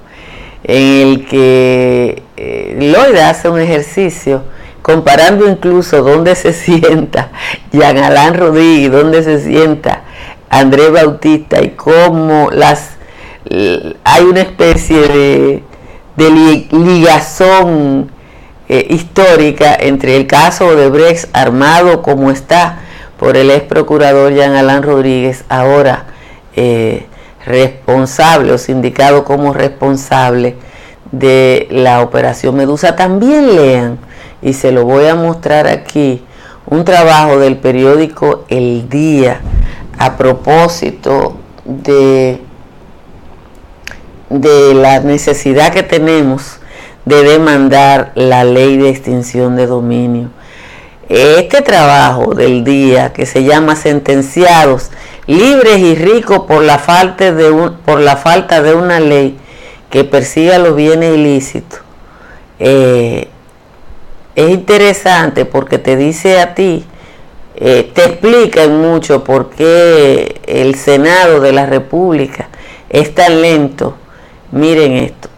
en 0.68 1.08
el 1.08 1.26
que 1.28 2.24
eh, 2.38 2.78
Loida 2.80 3.30
hace 3.30 3.50
un 3.50 3.60
ejercicio 3.60 4.44
comparando 4.82 5.48
incluso 5.48 6.02
dónde 6.04 6.36
se 6.36 6.54
sienta 6.54 7.32
Jean 7.72 7.98
Alain 7.98 8.34
Rodríguez, 8.36 8.92
dónde 8.92 9.24
se 9.24 9.40
sienta 9.40 10.02
Andrés 10.50 10.92
Bautista 10.92 11.62
y 11.62 11.70
cómo 11.70 12.50
las 12.52 12.92
hay 14.04 14.24
una 14.24 14.42
especie 14.42 15.08
de, 15.08 15.64
de 16.16 16.66
ligazón 16.72 18.10
eh, 18.68 18.88
histórica 18.90 19.76
entre 19.80 20.18
el 20.18 20.26
caso 20.26 20.76
de 20.76 20.90
Brex 20.90 21.28
armado 21.34 22.02
como 22.02 22.32
está 22.32 22.80
por 23.20 23.38
el 23.38 23.52
ex 23.52 23.66
procurador 23.66 24.34
Jean 24.34 24.56
Alain 24.56 24.82
Rodríguez, 24.82 25.46
ahora 25.50 26.06
eh, 26.56 27.06
responsable 27.46 28.52
o 28.52 28.58
sindicado 28.58 29.24
como 29.24 29.54
responsable 29.54 30.56
de 31.12 31.68
la 31.72 32.02
operación 32.02 32.56
Medusa. 32.56 32.96
También 32.96 33.56
lean, 33.56 34.00
y 34.42 34.54
se 34.54 34.72
lo 34.72 34.86
voy 34.86 35.06
a 35.06 35.16
mostrar 35.16 35.68
aquí, 35.68 36.24
un 36.68 36.84
trabajo 36.84 37.40
del 37.40 37.58
periódico 37.58 38.46
El 38.50 38.90
Día 38.90 39.40
a 39.98 40.18
propósito 40.18 41.38
de, 41.64 42.42
de 44.30 44.74
la 44.74 45.00
necesidad 45.00 45.72
que 45.72 45.84
tenemos 45.84 46.58
de 47.06 47.24
demandar 47.24 48.12
la 48.16 48.44
ley 48.44 48.78
de 48.78 48.90
extinción 48.90 49.56
de 49.56 49.68
dominio. 49.68 50.30
Este 51.08 51.62
trabajo 51.62 52.34
del 52.34 52.64
día 52.64 53.14
que 53.14 53.28
se 53.28 53.44
llama 53.44 53.76
Sentenciados 53.76 54.90
libres 55.28 55.78
y 55.78 55.96
ricos 55.96 56.40
por 56.48 56.64
la 56.64 56.80
falta 56.80 57.32
de, 57.32 57.52
un, 57.52 57.78
por 57.78 58.00
la 58.00 58.18
falta 58.18 58.62
de 58.62 58.74
una 58.74 59.00
ley 59.00 59.38
que 59.90 60.04
persiga 60.04 60.58
los 60.58 60.76
bienes 60.76 61.16
ilícitos, 61.16 61.80
eh, 62.60 63.28
es 64.36 64.50
interesante 64.50 65.46
porque 65.46 65.78
te 65.78 65.96
dice 65.96 66.40
a 66.40 66.56
ti, 66.56 66.86
eh, 67.56 67.90
te 67.94 68.04
explica 68.04 68.68
mucho 68.68 69.24
por 69.24 69.52
qué 69.52 70.42
el 70.48 70.76
Senado 70.76 71.40
de 71.40 71.54
la 71.54 71.66
República 71.66 72.50
es 72.90 73.16
tan 73.16 73.42
lento. 73.42 73.96
Miren 74.52 74.94
esto. 74.94 75.30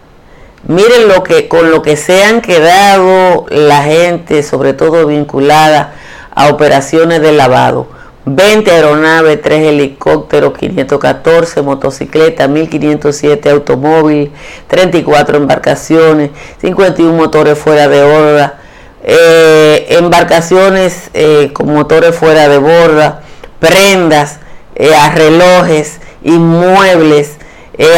Miren 0.67 1.07
lo 1.07 1.23
que 1.23 1.47
con 1.47 1.71
lo 1.71 1.81
que 1.81 1.95
se 1.95 2.25
han 2.25 2.41
quedado 2.41 3.45
la 3.49 3.83
gente, 3.83 4.43
sobre 4.43 4.73
todo 4.73 5.07
vinculada 5.07 5.93
a 6.35 6.49
operaciones 6.49 7.21
de 7.21 7.31
lavado. 7.31 7.87
20 8.25 8.69
aeronaves, 8.69 9.41
3 9.41 9.67
helicópteros, 9.67 10.57
514 10.57 11.61
motocicletas, 11.61 12.49
1507 12.49 13.49
automóviles, 13.49 14.31
34 14.67 15.37
embarcaciones, 15.37 16.31
51 16.59 17.13
motores 17.13 17.57
fuera 17.57 17.87
de 17.87 18.03
borda, 18.03 18.59
eh, 19.05 19.85
embarcaciones 19.91 21.09
eh, 21.13 21.51
con 21.53 21.73
motores 21.73 22.13
fuera 22.13 22.49
de 22.49 22.57
borda, 22.57 23.21
prendas, 23.61 24.39
eh, 24.75 24.91
relojes, 25.15 26.01
inmuebles, 26.23 27.37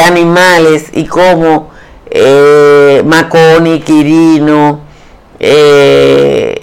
animales 0.05 0.88
y 0.91 1.05
como 1.07 1.68
Maconi, 3.05 3.81
Quirino, 3.81 4.81
el 5.39 6.59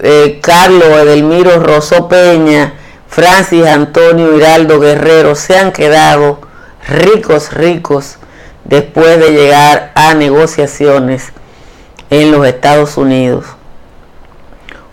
eh, 0.00 0.38
Carlos 0.42 0.88
Edelmiro 0.88 1.60
Rosso 1.60 2.08
Peña, 2.08 2.74
Francis 3.08 3.66
Antonio 3.66 4.36
Hiraldo 4.36 4.80
Guerrero 4.80 5.34
se 5.34 5.56
han 5.56 5.72
quedado 5.72 6.40
ricos, 6.86 7.52
ricos 7.52 8.18
después 8.64 9.18
de 9.18 9.30
llegar 9.30 9.92
a 9.94 10.14
negociaciones 10.14 11.32
en 12.10 12.32
los 12.32 12.46
Estados 12.46 12.96
Unidos. 12.96 13.44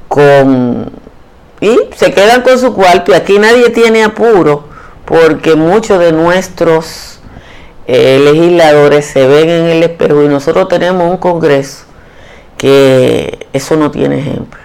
Con 0.07 0.91
y 1.61 1.77
se 1.95 2.13
quedan 2.13 2.41
con 2.41 2.59
su 2.59 2.73
cuarto 2.73 3.11
y 3.11 3.15
aquí 3.15 3.39
nadie 3.39 3.69
tiene 3.69 4.03
apuro 4.03 4.67
porque 5.05 5.55
muchos 5.55 5.99
de 5.99 6.11
nuestros 6.11 7.14
eh, 7.87 8.19
legisladores 8.23 9.05
se 9.05 9.27
ven 9.27 9.49
en 9.49 9.65
el 9.65 9.83
espejo 9.83 10.23
y 10.23 10.27
nosotros 10.27 10.67
tenemos 10.67 11.09
un 11.09 11.17
congreso 11.17 11.85
que 12.57 13.47
eso 13.53 13.75
no 13.75 13.91
tiene 13.91 14.19
ejemplo. 14.19 14.59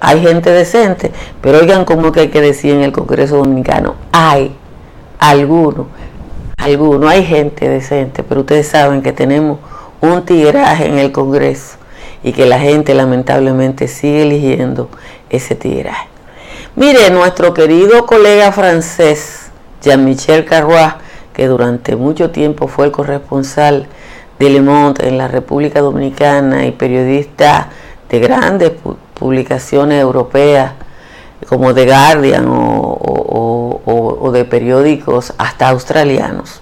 Hay 0.00 0.20
gente 0.20 0.50
decente, 0.50 1.12
pero 1.40 1.58
oigan 1.58 1.84
cómo 1.84 2.12
que 2.12 2.20
hay 2.20 2.28
que 2.28 2.40
decir 2.40 2.74
en 2.74 2.82
el 2.82 2.92
Congreso 2.92 3.36
Dominicano, 3.36 3.94
hay 4.12 4.54
algunos, 5.18 5.86
algunos, 6.56 7.10
hay 7.10 7.24
gente 7.24 7.68
decente, 7.68 8.22
pero 8.22 8.40
ustedes 8.40 8.68
saben 8.68 9.02
que 9.02 9.12
tenemos 9.12 9.58
un 10.00 10.24
tigraje 10.24 10.86
en 10.86 10.98
el 10.98 11.12
Congreso 11.12 11.76
y 12.22 12.32
que 12.32 12.44
la 12.44 12.58
gente 12.58 12.94
lamentablemente 12.94 13.86
sigue 13.86 14.22
eligiendo 14.22 14.88
ese 15.30 15.54
tigraje. 15.54 16.08
Mire, 16.76 17.10
nuestro 17.10 17.54
querido 17.54 18.04
colega 18.04 18.50
francés, 18.50 19.50
Jean-Michel 19.80 20.44
Carrois, 20.44 20.94
que 21.34 21.46
durante 21.48 21.96
mucho 21.96 22.30
tiempo 22.30 22.68
fue 22.68 22.86
el 22.86 22.92
corresponsal 22.92 23.86
de 24.38 24.50
Le 24.50 24.62
Monde 24.62 25.06
en 25.06 25.18
la 25.18 25.28
República 25.28 25.80
Dominicana 25.80 26.64
y 26.66 26.72
periodista 26.72 27.68
de 28.08 28.20
grandes 28.20 28.72
publicaciones 29.14 30.00
europeas 30.00 30.72
como 31.48 31.74
The 31.74 31.86
Guardian 31.86 32.46
o, 32.48 34.30
de 34.32 34.44
periódicos 34.44 35.34
hasta 35.38 35.68
australianos. 35.68 36.60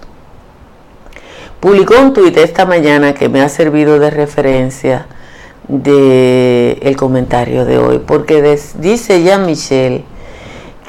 Publicó 1.61 1.95
un 2.01 2.13
tuit 2.13 2.37
esta 2.37 2.67
mañana 2.67 3.15
que 3.15 3.29
me 3.29 3.41
ha 3.41 3.49
servido 3.49 3.99
de 3.99 4.11
referencia 4.11 5.07
del 5.69 6.79
el 6.83 6.97
comentario 6.97 7.65
de 7.65 7.79
hoy, 7.79 8.01
porque 8.05 8.59
dice 8.79 9.23
Jean 9.23 9.47
Michel 9.47 10.05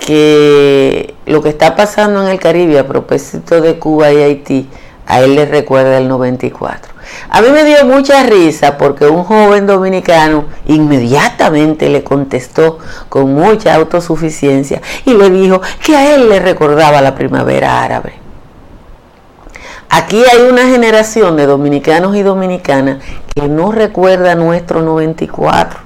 que 0.06 1.14
lo 1.26 1.42
que 1.42 1.50
está 1.50 1.76
pasando 1.76 2.24
en 2.24 2.30
el 2.30 2.40
Caribe 2.40 2.78
a 2.78 2.88
propósito 2.88 3.62
de 3.62 3.80
Cuba 3.80 4.12
y 4.12 4.22
Haití 4.22 4.70
a 5.06 5.22
él 5.22 5.36
le 5.36 5.46
recuerda 5.46 5.98
el 5.98 6.08
94. 6.08 6.94
A 7.30 7.42
mí 7.42 7.50
me 7.50 7.64
dio 7.64 7.86
mucha 7.86 8.24
risa 8.24 8.78
porque 8.78 9.06
un 9.06 9.24
joven 9.24 9.66
dominicano 9.66 10.46
inmediatamente 10.66 11.90
le 11.90 12.04
contestó 12.04 12.80
con 13.10 13.34
mucha 13.34 13.76
autosuficiencia 13.76 14.82
y 15.06 15.14
le 15.14 15.30
dijo 15.30 15.62
que 15.86 15.96
a 15.96 16.16
él 16.16 16.30
le 16.30 16.40
recordaba 16.40 17.02
la 17.02 17.16
primavera 17.16 17.84
árabe. 17.84 18.14
Aquí 19.90 20.24
hay 20.32 20.50
una 20.50 20.68
generación 20.68 21.36
de 21.36 21.46
dominicanos 21.46 22.16
y 22.16 22.24
dominicanas 22.24 23.04
que 23.36 23.48
no 23.48 23.72
recuerda 23.72 24.36
nuestro 24.36 24.82
94, 24.82 25.80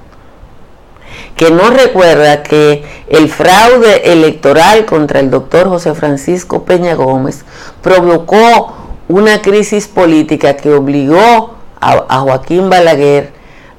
que 1.38 1.52
no 1.52 1.70
recuerda 1.70 2.42
que 2.42 2.84
el 3.08 3.30
fraude 3.30 4.12
electoral 4.12 4.84
contra 4.86 5.20
el 5.20 5.30
doctor 5.30 5.68
José 5.68 5.94
Francisco 5.94 6.64
Peña 6.64 6.96
Gómez 6.96 7.44
provocó 7.80 8.74
una 9.06 9.40
crisis 9.40 9.86
política 9.86 10.56
que 10.56 10.74
obligó 10.74 11.54
a, 11.80 12.18
Joaquín 12.18 12.68
Balaguer 12.68 13.32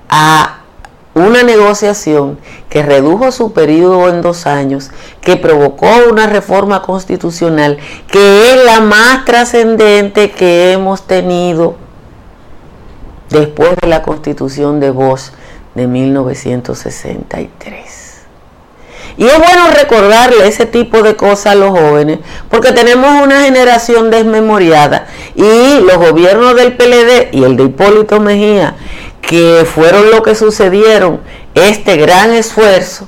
a 0.07 0.61
una 1.13 1.43
negociación 1.43 2.39
que 2.69 2.81
redujo 2.81 3.29
su 3.33 3.51
periodo 3.51 4.07
en 4.07 4.21
dos 4.21 4.47
años, 4.47 4.89
que 5.19 5.35
provocó 5.35 5.89
una 6.09 6.27
reforma 6.27 6.81
constitucional 6.81 7.77
que 8.09 8.53
es 8.53 8.65
la 8.65 8.79
más 8.79 9.25
trascendente 9.25 10.31
que 10.31 10.71
hemos 10.71 11.01
tenido 11.01 11.75
después 13.29 13.75
de 13.81 13.87
la 13.89 14.01
constitución 14.01 14.79
de 14.79 14.91
Bosch 14.91 15.31
de 15.79 15.87
1963. 15.87 18.19
Y 19.17 19.25
es 19.25 19.37
bueno 19.37 19.67
recordarle 19.73 20.47
ese 20.47 20.65
tipo 20.65 21.01
de 21.01 21.15
cosas 21.15 21.53
a 21.53 21.55
los 21.55 21.71
jóvenes, 21.71 22.19
porque 22.49 22.73
tenemos 22.73 23.23
una 23.23 23.43
generación 23.43 24.11
desmemoriada 24.11 25.07
y 25.35 25.79
los 25.79 25.97
gobiernos 25.97 26.55
del 26.55 26.75
PLD 26.75 27.29
y 27.31 27.43
el 27.43 27.55
de 27.55 27.63
Hipólito 27.63 28.19
Mejía, 28.19 28.75
que 29.21 29.65
fueron 29.65 30.11
lo 30.11 30.21
que 30.21 30.35
sucedieron, 30.35 31.21
este 31.53 31.95
gran 31.95 32.31
esfuerzo, 32.31 33.07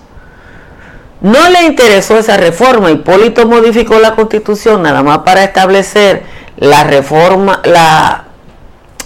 no 1.20 1.50
le 1.50 1.64
interesó 1.64 2.18
esa 2.18 2.38
reforma. 2.38 2.90
Hipólito 2.92 3.46
modificó 3.46 4.00
la 4.00 4.16
constitución 4.16 4.82
nada 4.82 5.04
más 5.04 5.20
para 5.20 5.44
establecer 5.44 6.24
la 6.58 6.84
reforma, 6.84 7.62
la, 7.64 8.26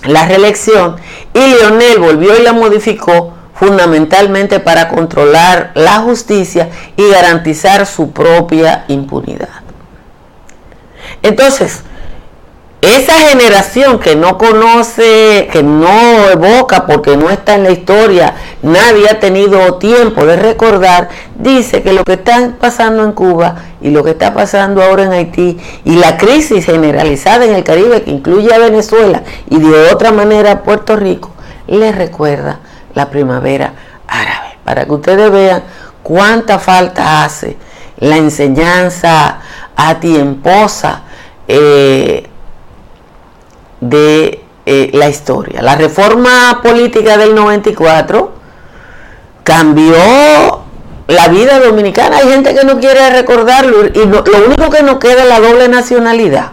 la 0.03 0.27
reelección, 0.27 0.95
y 1.33 1.39
Leonel 1.39 1.99
volvió 1.99 2.37
y 2.37 2.41
la 2.41 2.53
modificó 2.53 3.34
fundamentalmente 3.55 4.59
para 4.59 4.89
controlar 4.89 5.71
la 5.73 5.99
justicia 5.99 6.69
y 6.97 7.09
garantizar 7.09 7.85
su 7.85 8.11
propia 8.11 8.85
impunidad. 8.87 9.49
Entonces, 11.21 11.83
esa 12.81 13.13
generación 13.13 13.97
que 13.97 14.15
no 14.15 14.37
conoce, 14.37 15.47
que 15.51 15.63
no 15.63 16.29
evoca 16.29 16.85
porque 16.85 17.17
no 17.17 17.31
está 17.31 17.55
en 17.55 17.63
la 17.63 17.71
historia, 17.71 18.35
nadie 18.61 19.09
ha 19.09 19.19
tenido 19.19 19.75
tiempo 19.75 20.23
de 20.25 20.35
recordar, 20.35 21.09
dice 21.35 21.81
que 21.81 21.93
lo 21.93 22.03
que 22.03 22.13
está 22.13 22.51
pasando 22.59 23.03
en 23.03 23.13
Cuba 23.13 23.55
y 23.81 23.89
lo 23.89 24.03
que 24.03 24.11
está 24.11 24.35
pasando 24.35 24.83
ahora 24.83 25.03
en 25.03 25.13
Haití 25.13 25.57
y 25.83 25.95
la 25.95 26.17
crisis 26.17 26.65
generalizada 26.65 27.45
en 27.45 27.55
el 27.55 27.63
Caribe 27.63 28.03
que 28.03 28.11
incluye 28.11 28.53
a 28.53 28.59
Venezuela 28.59 29.23
y 29.49 29.57
de 29.57 29.91
otra 29.91 30.11
manera 30.11 30.51
a 30.51 30.63
Puerto 30.63 30.95
Rico, 30.95 31.31
le 31.67 31.91
recuerda 31.91 32.59
la 32.95 33.09
primavera 33.09 33.73
árabe, 34.07 34.57
para 34.63 34.85
que 34.85 34.91
ustedes 34.91 35.31
vean 35.31 35.63
cuánta 36.01 36.59
falta 36.59 37.23
hace 37.23 37.57
la 37.97 38.17
enseñanza 38.17 39.39
a 39.75 39.99
tiemposa 39.99 41.01
eh, 41.47 42.27
de 43.81 44.41
eh, 44.65 44.89
la 44.93 45.09
historia. 45.09 45.61
La 45.61 45.75
reforma 45.75 46.61
política 46.63 47.17
del 47.17 47.35
94 47.35 48.33
cambió 49.43 50.63
la 51.07 51.27
vida 51.27 51.59
dominicana. 51.59 52.17
Hay 52.17 52.29
gente 52.29 52.55
que 52.55 52.63
no 52.63 52.79
quiere 52.79 53.09
recordarlo 53.11 53.85
y 53.85 54.05
lo 54.05 54.23
único 54.45 54.69
que 54.69 54.83
nos 54.83 54.97
queda 54.97 55.23
es 55.23 55.29
la 55.29 55.39
doble 55.39 55.67
nacionalidad. 55.67 56.51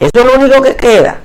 Eso 0.00 0.10
es 0.14 0.24
lo 0.24 0.34
único 0.34 0.62
que 0.62 0.76
queda. 0.76 1.18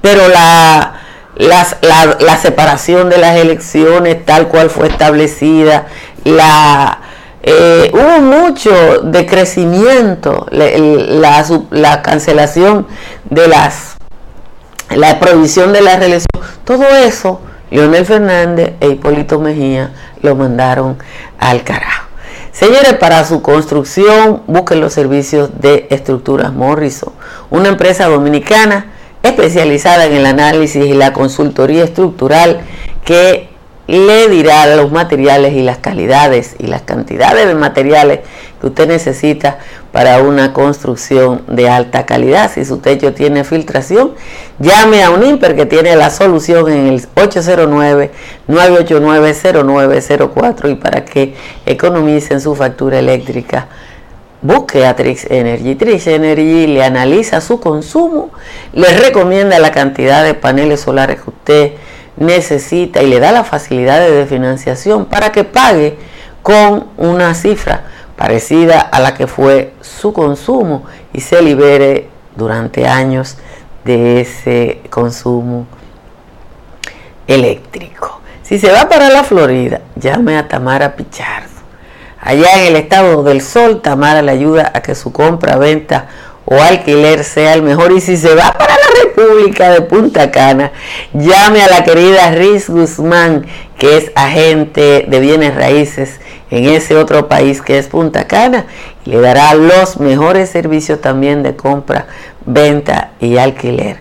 Pero 0.00 0.28
la, 0.28 1.03
la, 1.36 2.36
separación 2.40 3.10
de 3.10 3.18
las 3.18 3.36
elecciones 3.36 4.24
tal 4.24 4.48
cual 4.48 4.70
fue 4.70 4.88
establecida, 4.88 5.86
la, 6.24 7.00
eh, 7.42 7.90
hubo 7.92 8.20
mucho 8.20 9.00
de 9.02 9.26
crecimiento, 9.26 10.46
la, 10.50 11.44
la, 11.70 12.02
cancelación 12.02 12.86
de 13.28 13.48
las, 13.48 13.96
la 14.90 15.18
prohibición 15.18 15.72
de 15.72 15.82
la 15.82 15.96
reelección, 15.96 16.42
todo 16.64 16.84
eso, 16.84 17.40
Leonel 17.70 18.06
Fernández 18.06 18.74
e 18.80 18.88
Hipólito 18.88 19.40
Mejía 19.40 19.92
lo 20.22 20.34
mandaron 20.36 20.96
al 21.38 21.64
carajo. 21.64 22.04
Señores, 22.52 22.94
para 22.94 23.24
su 23.24 23.42
construcción 23.42 24.44
busquen 24.46 24.80
los 24.80 24.92
servicios 24.92 25.50
de 25.60 25.88
Estructuras 25.90 26.52
Morrison, 26.52 27.12
una 27.50 27.68
empresa 27.68 28.06
dominicana 28.06 28.93
especializada 29.24 30.04
en 30.04 30.12
el 30.12 30.26
análisis 30.26 30.84
y 30.84 30.92
la 30.92 31.12
consultoría 31.12 31.82
estructural 31.82 32.60
que 33.04 33.48
le 33.86 34.28
dirá 34.28 34.66
los 34.76 34.92
materiales 34.92 35.52
y 35.54 35.62
las 35.62 35.78
calidades 35.78 36.54
y 36.58 36.66
las 36.68 36.82
cantidades 36.82 37.46
de 37.46 37.54
materiales 37.54 38.20
que 38.60 38.66
usted 38.68 38.88
necesita 38.88 39.58
para 39.92 40.22
una 40.22 40.54
construcción 40.54 41.42
de 41.48 41.68
alta 41.68 42.06
calidad. 42.06 42.50
Si 42.52 42.64
su 42.64 42.78
techo 42.78 43.12
tiene 43.12 43.44
filtración, 43.44 44.14
llame 44.58 45.04
a 45.04 45.10
un 45.10 45.22
IMPER 45.24 45.54
que 45.54 45.66
tiene 45.66 45.94
la 45.96 46.08
solución 46.10 46.72
en 46.72 46.86
el 46.86 47.06
809-989-0904 48.48 50.70
y 50.70 50.74
para 50.76 51.04
que 51.04 51.34
economicen 51.66 52.40
su 52.40 52.54
factura 52.54 52.98
eléctrica 52.98 53.68
busque 54.44 54.86
a 54.86 54.94
Trix 54.94 55.26
Energy. 55.30 55.74
Trix 55.74 56.06
Energy 56.06 56.66
le 56.66 56.84
analiza 56.84 57.40
su 57.40 57.58
consumo, 57.58 58.30
le 58.74 58.88
recomienda 58.98 59.58
la 59.58 59.72
cantidad 59.72 60.22
de 60.22 60.34
paneles 60.34 60.80
solares 60.82 61.22
que 61.22 61.30
usted 61.30 61.72
necesita 62.18 63.02
y 63.02 63.08
le 63.08 63.20
da 63.20 63.32
las 63.32 63.48
facilidades 63.48 64.12
de 64.12 64.26
financiación 64.26 65.06
para 65.06 65.32
que 65.32 65.44
pague 65.44 65.96
con 66.42 66.88
una 66.98 67.34
cifra 67.34 67.84
parecida 68.16 68.80
a 68.80 69.00
la 69.00 69.14
que 69.14 69.26
fue 69.26 69.72
su 69.80 70.12
consumo 70.12 70.84
y 71.14 71.22
se 71.22 71.40
libere 71.40 72.08
durante 72.36 72.86
años 72.86 73.38
de 73.82 74.20
ese 74.20 74.82
consumo 74.90 75.66
eléctrico. 77.26 78.20
Si 78.42 78.58
se 78.58 78.70
va 78.70 78.90
para 78.90 79.08
la 79.08 79.24
Florida, 79.24 79.80
llame 79.96 80.36
a 80.36 80.46
Tamara 80.46 80.94
Pichardo. 80.94 81.53
Allá 82.24 82.58
en 82.58 82.68
el 82.68 82.76
estado 82.76 83.22
del 83.22 83.42
Sol, 83.42 83.82
Tamara 83.82 84.22
le 84.22 84.32
ayuda 84.32 84.72
a 84.74 84.80
que 84.80 84.94
su 84.94 85.12
compra, 85.12 85.56
venta 85.56 86.08
o 86.46 86.54
alquiler 86.54 87.22
sea 87.22 87.52
el 87.52 87.60
mejor. 87.60 87.92
Y 87.92 88.00
si 88.00 88.16
se 88.16 88.34
va 88.34 88.50
para 88.52 88.72
la 88.72 89.04
República 89.04 89.70
de 89.70 89.82
Punta 89.82 90.30
Cana, 90.30 90.72
llame 91.12 91.60
a 91.60 91.68
la 91.68 91.84
querida 91.84 92.30
Riz 92.30 92.70
Guzmán, 92.70 93.44
que 93.78 93.98
es 93.98 94.10
agente 94.14 95.04
de 95.06 95.20
bienes 95.20 95.54
raíces 95.54 96.18
en 96.50 96.64
ese 96.64 96.96
otro 96.96 97.28
país 97.28 97.60
que 97.60 97.76
es 97.76 97.88
Punta 97.88 98.26
Cana, 98.26 98.64
y 99.04 99.10
le 99.10 99.20
dará 99.20 99.52
los 99.52 100.00
mejores 100.00 100.48
servicios 100.48 101.02
también 101.02 101.42
de 101.42 101.56
compra, 101.56 102.06
venta 102.46 103.10
y 103.20 103.36
alquiler. 103.36 103.98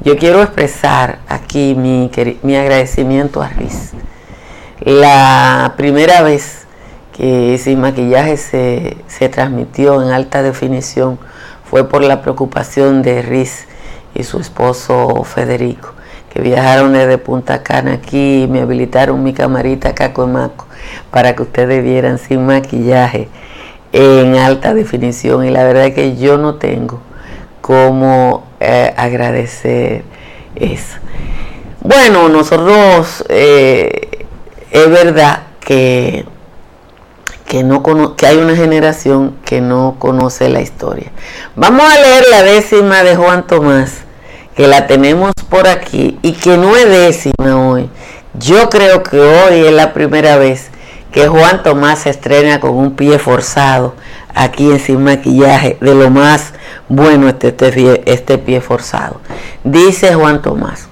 Yo 0.00 0.16
quiero 0.16 0.42
expresar 0.42 1.18
aquí 1.28 1.74
mi, 1.74 2.10
mi 2.42 2.56
agradecimiento 2.56 3.42
a 3.42 3.48
Riz. 3.48 3.90
La 4.80 5.74
primera 5.76 6.22
vez 6.22 6.67
que 7.18 7.58
sin 7.58 7.80
maquillaje 7.80 8.36
se, 8.36 8.96
se 9.08 9.28
transmitió 9.28 10.00
en 10.00 10.10
alta 10.10 10.40
definición 10.42 11.18
fue 11.68 11.88
por 11.88 12.02
la 12.02 12.22
preocupación 12.22 13.02
de 13.02 13.22
Riz 13.22 13.66
y 14.14 14.22
su 14.22 14.38
esposo 14.38 15.24
Federico, 15.24 15.94
que 16.32 16.40
viajaron 16.40 16.92
desde 16.92 17.18
Punta 17.18 17.64
Cana 17.64 17.94
aquí 17.94 18.44
y 18.44 18.46
me 18.46 18.60
habilitaron 18.60 19.22
mi 19.24 19.32
camarita 19.32 19.96
Caco 19.96 20.30
para 21.10 21.34
que 21.34 21.42
ustedes 21.42 21.82
vieran 21.82 22.18
sin 22.18 22.46
maquillaje 22.46 23.28
en 23.92 24.36
alta 24.36 24.72
definición. 24.72 25.44
Y 25.44 25.50
la 25.50 25.64
verdad 25.64 25.86
es 25.86 25.94
que 25.94 26.16
yo 26.16 26.38
no 26.38 26.54
tengo 26.54 27.00
cómo 27.60 28.44
eh, 28.60 28.94
agradecer 28.96 30.04
eso. 30.54 30.98
Bueno, 31.80 32.28
nosotros 32.28 33.24
eh, 33.28 34.24
es 34.70 34.88
verdad 34.88 35.42
que 35.60 36.24
que, 37.48 37.64
no 37.64 37.82
que 38.14 38.26
hay 38.26 38.36
una 38.36 38.54
generación 38.54 39.34
que 39.44 39.60
no 39.60 39.96
conoce 39.98 40.48
la 40.50 40.60
historia. 40.60 41.10
Vamos 41.56 41.84
a 41.90 42.00
leer 42.00 42.24
la 42.30 42.42
décima 42.42 43.02
de 43.02 43.16
Juan 43.16 43.46
Tomás, 43.46 44.02
que 44.54 44.68
la 44.68 44.86
tenemos 44.86 45.32
por 45.48 45.66
aquí 45.66 46.18
y 46.22 46.32
que 46.32 46.58
no 46.58 46.76
es 46.76 46.88
décima 46.88 47.68
hoy. 47.68 47.88
Yo 48.34 48.68
creo 48.68 49.02
que 49.02 49.18
hoy 49.18 49.66
es 49.66 49.72
la 49.72 49.94
primera 49.94 50.36
vez 50.36 50.68
que 51.10 51.26
Juan 51.26 51.62
Tomás 51.62 52.00
se 52.00 52.10
estrena 52.10 52.60
con 52.60 52.72
un 52.72 52.94
pie 52.94 53.18
forzado 53.18 53.94
aquí 54.34 54.70
en 54.70 54.78
Sin 54.78 55.02
Maquillaje, 55.02 55.78
de 55.80 55.94
lo 55.94 56.10
más 56.10 56.52
bueno 56.88 57.28
este, 57.28 57.48
este, 57.48 58.02
este 58.04 58.38
pie 58.38 58.60
forzado. 58.60 59.20
Dice 59.64 60.14
Juan 60.14 60.42
Tomás. 60.42 60.86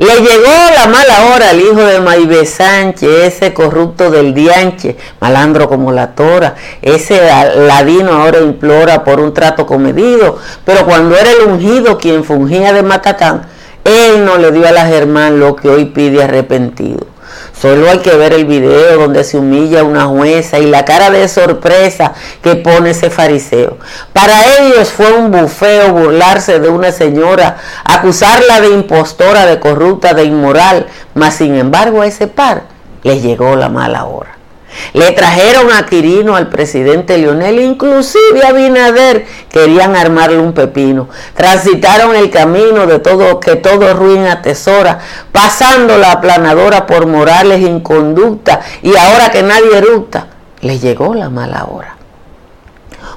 Le 0.00 0.14
llegó 0.14 0.50
la 0.74 0.86
mala 0.86 1.26
hora 1.26 1.50
al 1.50 1.60
hijo 1.60 1.84
de 1.84 2.00
Maibé 2.00 2.46
Sánchez, 2.46 3.34
ese 3.34 3.52
corrupto 3.52 4.10
del 4.10 4.32
dianche, 4.32 4.96
malandro 5.20 5.68
como 5.68 5.92
la 5.92 6.14
tora. 6.14 6.54
Ese 6.80 7.20
ladino 7.66 8.12
ahora 8.12 8.40
implora 8.40 9.04
por 9.04 9.20
un 9.20 9.34
trato 9.34 9.66
comedido, 9.66 10.38
pero 10.64 10.86
cuando 10.86 11.18
era 11.18 11.30
el 11.30 11.46
ungido 11.46 11.98
quien 11.98 12.24
fungía 12.24 12.72
de 12.72 12.82
Matatán, 12.82 13.42
él 13.84 14.24
no 14.24 14.38
le 14.38 14.52
dio 14.52 14.66
a 14.66 14.72
la 14.72 14.86
Germán 14.86 15.38
lo 15.38 15.54
que 15.54 15.68
hoy 15.68 15.84
pide 15.84 16.22
arrepentido. 16.22 17.09
Solo 17.60 17.90
hay 17.90 17.98
que 17.98 18.16
ver 18.16 18.32
el 18.32 18.46
video 18.46 18.98
donde 18.98 19.22
se 19.22 19.36
humilla 19.36 19.84
una 19.84 20.06
jueza 20.06 20.58
y 20.58 20.64
la 20.66 20.86
cara 20.86 21.10
de 21.10 21.28
sorpresa 21.28 22.14
que 22.42 22.56
pone 22.56 22.90
ese 22.90 23.10
fariseo. 23.10 23.76
Para 24.14 24.32
ellos 24.60 24.88
fue 24.88 25.12
un 25.12 25.30
bufeo 25.30 25.92
burlarse 25.92 26.58
de 26.58 26.70
una 26.70 26.90
señora, 26.90 27.58
acusarla 27.84 28.62
de 28.62 28.70
impostora, 28.70 29.44
de 29.44 29.60
corrupta, 29.60 30.14
de 30.14 30.24
inmoral, 30.24 30.86
mas 31.12 31.34
sin 31.34 31.54
embargo 31.54 32.00
a 32.00 32.06
ese 32.06 32.28
par 32.28 32.62
les 33.02 33.22
llegó 33.22 33.54
la 33.56 33.68
mala 33.68 34.06
hora. 34.06 34.39
Le 34.92 35.12
trajeron 35.12 35.72
a 35.72 35.86
Quirino 35.86 36.36
al 36.36 36.48
presidente 36.48 37.18
Lionel, 37.18 37.60
inclusive 37.60 38.44
a 38.46 38.52
Binader 38.52 39.26
querían 39.50 39.96
armarle 39.96 40.38
un 40.38 40.52
pepino. 40.52 41.08
Transitaron 41.34 42.14
el 42.14 42.30
camino 42.30 42.86
de 42.86 42.98
todo 42.98 43.40
que 43.40 43.56
todo 43.56 43.94
ruin 43.94 44.26
atesora, 44.26 44.98
pasando 45.32 45.98
la 45.98 46.12
aplanadora 46.12 46.86
por 46.86 47.06
morales 47.06 47.60
inconducta 47.60 48.60
y 48.82 48.96
ahora 48.96 49.30
que 49.30 49.42
nadie 49.42 49.78
eructa, 49.78 50.26
le 50.60 50.78
llegó 50.78 51.14
la 51.14 51.30
mala 51.30 51.64
hora 51.64 51.99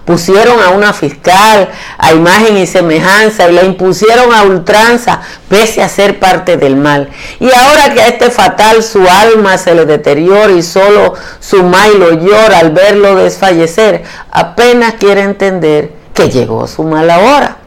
pusieron 0.06 0.62
a 0.62 0.70
una 0.70 0.94
fiscal 0.94 1.70
a 1.98 2.14
imagen 2.14 2.58
y 2.58 2.68
semejanza 2.68 3.50
y 3.50 3.54
la 3.54 3.64
impusieron 3.64 4.34
a 4.34 4.44
ultranza 4.44 5.22
pese 5.50 5.82
a 5.82 5.90
ser 5.90 6.20
parte 6.20 6.58
del 6.58 6.76
mal. 6.76 7.10
Y 7.40 7.46
ahora 7.46 7.94
que 7.94 8.02
a 8.02 8.08
este 8.08 8.30
fatal 8.30 8.84
su 8.84 9.08
alma 9.08 9.58
se 9.58 9.76
le 9.76 9.86
deteriora 9.86 10.52
y 10.52 10.62
solo 10.62 11.14
su 11.40 11.64
mailo 11.64 12.14
llora 12.14 12.60
al 12.60 12.72
verlo 12.72 13.16
desfallecer, 13.16 14.04
apenas 14.32 14.96
quiere 14.96 15.22
entender 15.22 15.92
que 16.14 16.30
llegó 16.30 16.68
su 16.68 16.84
mala 16.84 17.20
hora. 17.20 17.63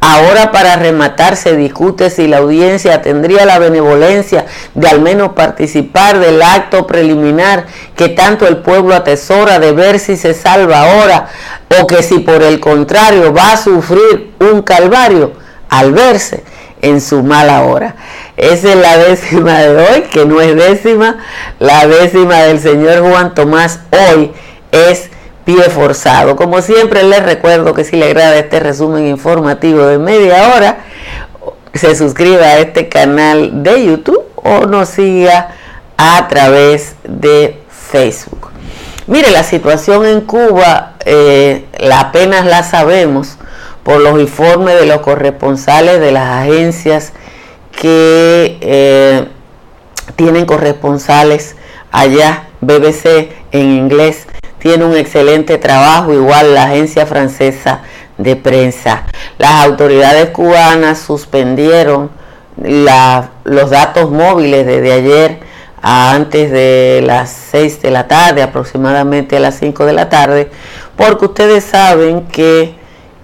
Ahora 0.00 0.52
para 0.52 0.76
rematar 0.76 1.36
se 1.36 1.56
discute 1.56 2.10
si 2.10 2.26
la 2.28 2.38
audiencia 2.38 3.02
tendría 3.02 3.44
la 3.46 3.58
benevolencia 3.58 4.46
de 4.74 4.88
al 4.88 5.00
menos 5.00 5.32
participar 5.32 6.18
del 6.18 6.42
acto 6.42 6.86
preliminar 6.86 7.66
que 7.96 8.08
tanto 8.08 8.46
el 8.46 8.58
pueblo 8.58 8.94
atesora 8.94 9.58
de 9.58 9.72
ver 9.72 9.98
si 9.98 10.16
se 10.16 10.34
salva 10.34 10.82
ahora 10.82 11.28
o 11.80 11.86
que 11.86 12.02
si 12.02 12.18
por 12.20 12.42
el 12.42 12.60
contrario 12.60 13.32
va 13.32 13.52
a 13.52 13.56
sufrir 13.56 14.32
un 14.38 14.62
calvario 14.62 15.32
al 15.68 15.92
verse 15.92 16.44
en 16.82 17.00
su 17.00 17.22
mala 17.22 17.62
hora. 17.62 17.96
Esa 18.36 18.70
es 18.70 18.76
la 18.76 18.98
décima 18.98 19.58
de 19.60 19.76
hoy, 19.76 20.02
que 20.02 20.24
no 20.26 20.40
es 20.40 20.54
décima, 20.54 21.18
la 21.58 21.86
décima 21.86 22.42
del 22.42 22.60
señor 22.60 23.00
Juan 23.00 23.34
Tomás 23.34 23.80
hoy 23.90 24.32
es 24.72 25.10
pie 25.46 25.62
forzado. 25.70 26.34
Como 26.34 26.60
siempre 26.60 27.04
les 27.04 27.22
recuerdo 27.22 27.72
que 27.72 27.84
si 27.84 27.96
le 27.96 28.06
agrada 28.06 28.36
este 28.36 28.58
resumen 28.60 29.06
informativo 29.06 29.86
de 29.86 29.96
media 29.96 30.52
hora, 30.54 30.78
se 31.72 31.94
suscriba 31.94 32.42
a 32.42 32.58
este 32.58 32.88
canal 32.88 33.62
de 33.62 33.86
YouTube 33.86 34.24
o 34.34 34.66
nos 34.66 34.88
siga 34.88 35.54
a 35.96 36.26
través 36.28 36.96
de 37.04 37.58
Facebook. 37.70 38.50
Mire, 39.06 39.30
la 39.30 39.44
situación 39.44 40.04
en 40.04 40.22
Cuba 40.22 40.94
eh, 41.04 41.64
apenas 41.94 42.44
la 42.44 42.64
sabemos 42.64 43.38
por 43.84 44.00
los 44.00 44.18
informes 44.18 44.80
de 44.80 44.86
los 44.86 44.98
corresponsales 44.98 46.00
de 46.00 46.10
las 46.10 46.42
agencias 46.42 47.12
que 47.70 48.58
eh, 48.60 49.28
tienen 50.16 50.44
corresponsales 50.44 51.54
allá, 51.92 52.48
BBC 52.60 53.30
en 53.52 53.70
inglés, 53.70 54.26
tiene 54.66 54.84
un 54.84 54.96
excelente 54.96 55.58
trabajo, 55.58 56.12
igual 56.12 56.52
la 56.52 56.64
agencia 56.64 57.06
francesa 57.06 57.82
de 58.18 58.34
prensa. 58.34 59.04
Las 59.38 59.64
autoridades 59.64 60.30
cubanas 60.30 60.98
suspendieron 60.98 62.10
los 62.56 63.70
datos 63.70 64.10
móviles 64.10 64.66
desde 64.66 64.92
ayer 64.92 65.38
a 65.80 66.14
antes 66.14 66.50
de 66.50 67.00
las 67.06 67.30
6 67.52 67.80
de 67.80 67.92
la 67.92 68.08
tarde, 68.08 68.42
aproximadamente 68.42 69.36
a 69.36 69.40
las 69.40 69.56
5 69.56 69.86
de 69.86 69.92
la 69.92 70.08
tarde, 70.08 70.50
porque 70.96 71.26
ustedes 71.26 71.62
saben 71.62 72.22
que 72.22 72.74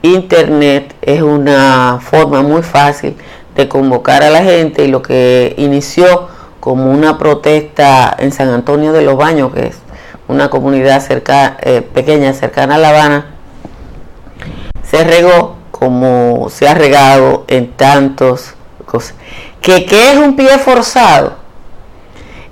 Internet 0.02 0.94
es 1.02 1.22
una 1.22 1.98
forma 2.00 2.42
muy 2.42 2.62
fácil 2.62 3.16
de 3.56 3.66
convocar 3.66 4.22
a 4.22 4.30
la 4.30 4.44
gente 4.44 4.84
y 4.84 4.88
lo 4.88 5.02
que 5.02 5.54
inició 5.58 6.28
como 6.60 6.92
una 6.92 7.18
protesta 7.18 8.14
en 8.16 8.30
San 8.30 8.48
Antonio 8.48 8.92
de 8.92 9.02
los 9.02 9.16
Baños, 9.16 9.52
que 9.52 9.66
es 9.66 9.81
una 10.32 10.50
comunidad 10.50 11.00
cerca, 11.00 11.56
eh, 11.60 11.82
pequeña 11.82 12.32
cercana 12.32 12.76
a 12.76 12.78
La 12.78 12.88
Habana, 12.88 13.26
se 14.82 15.04
regó 15.04 15.56
como 15.70 16.48
se 16.50 16.68
ha 16.68 16.74
regado 16.74 17.44
en 17.48 17.72
tantos 17.72 18.54
cosas. 18.86 19.14
¿Que, 19.60 19.84
¿Qué 19.84 20.12
es 20.12 20.18
un 20.18 20.36
pie 20.36 20.58
forzado? 20.58 21.36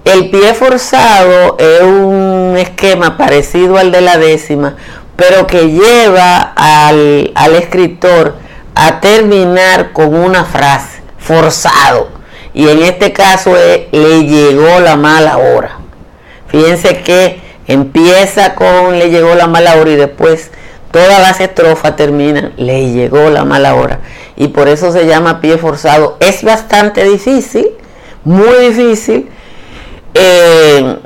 El 0.04 0.30
pie 0.30 0.54
forzado 0.54 1.56
es 1.58 1.82
un 1.82 2.56
esquema 2.58 3.16
parecido 3.16 3.76
al 3.76 3.92
de 3.92 4.00
la 4.00 4.16
décima, 4.16 4.76
pero 5.16 5.46
que 5.46 5.70
lleva 5.70 6.52
al, 6.56 7.32
al 7.34 7.54
escritor 7.54 8.36
a 8.74 9.00
terminar 9.00 9.92
con 9.92 10.14
una 10.14 10.44
frase, 10.44 11.02
forzado. 11.18 12.08
Y 12.54 12.68
en 12.68 12.82
este 12.82 13.12
caso 13.12 13.54
le 13.54 14.24
llegó 14.24 14.80
la 14.80 14.96
mala 14.96 15.36
hora. 15.36 15.78
Fíjense 16.48 17.02
que 17.02 17.49
empieza 17.72 18.54
con 18.54 18.98
le 18.98 19.10
llegó 19.10 19.34
la 19.34 19.46
mala 19.46 19.76
hora 19.76 19.90
y 19.90 19.96
después 19.96 20.50
todas 20.90 21.20
las 21.20 21.40
estrofas 21.40 21.94
terminan 21.94 22.52
le 22.56 22.90
llegó 22.90 23.30
la 23.30 23.44
mala 23.44 23.74
hora. 23.74 24.00
Y 24.36 24.48
por 24.48 24.68
eso 24.68 24.90
se 24.90 25.06
llama 25.06 25.40
pie 25.40 25.56
forzado. 25.56 26.16
Es 26.20 26.42
bastante 26.42 27.04
difícil, 27.04 27.68
muy 28.24 28.68
difícil. 28.68 29.28
Eh, 30.14 30.96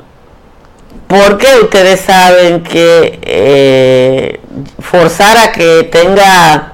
porque 1.07 1.47
ustedes 1.61 2.01
saben 2.01 2.63
que 2.63 3.19
eh, 3.21 4.39
forzar 4.79 5.37
a 5.37 5.51
que 5.51 5.83
tenga 5.91 6.73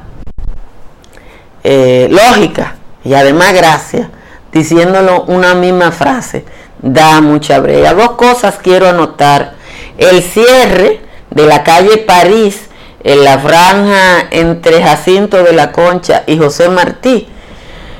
eh, 1.63 2.07
lógica 2.09 2.75
y 3.03 3.13
además 3.13 3.53
gracia, 3.53 4.09
diciéndolo 4.53 5.23
una 5.23 5.53
misma 5.53 5.91
frase, 5.91 6.45
da 6.81 7.19
mucha 7.19 7.59
brega. 7.59 7.93
Dos 7.93 8.11
cosas 8.11 8.57
quiero 8.61 8.87
anotar. 8.87 9.60
El 10.01 10.23
cierre 10.23 10.99
de 11.29 11.45
la 11.45 11.63
calle 11.63 11.99
París 11.99 12.69
en 13.03 13.23
la 13.23 13.37
franja 13.37 14.27
entre 14.31 14.81
Jacinto 14.81 15.43
de 15.43 15.53
la 15.53 15.71
Concha 15.71 16.23
y 16.25 16.39
José 16.39 16.69
Martí, 16.69 17.27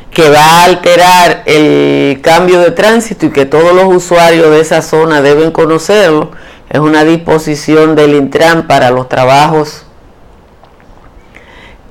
que 0.10 0.28
va 0.32 0.44
a 0.44 0.64
alterar 0.64 1.44
el 1.46 2.20
cambio 2.24 2.60
de 2.60 2.72
tránsito 2.72 3.28
y 3.28 3.30
que 3.30 3.46
todos 3.46 3.76
los 3.76 3.86
usuarios 3.86 4.50
de 4.50 4.62
esa 4.62 4.82
zona 4.82 5.22
deben 5.22 5.52
conocerlo. 5.52 6.32
Es 6.72 6.80
una 6.80 7.04
disposición 7.04 7.96
del 7.96 8.16
Intran 8.16 8.66
para 8.66 8.90
los 8.90 9.08
trabajos 9.08 9.86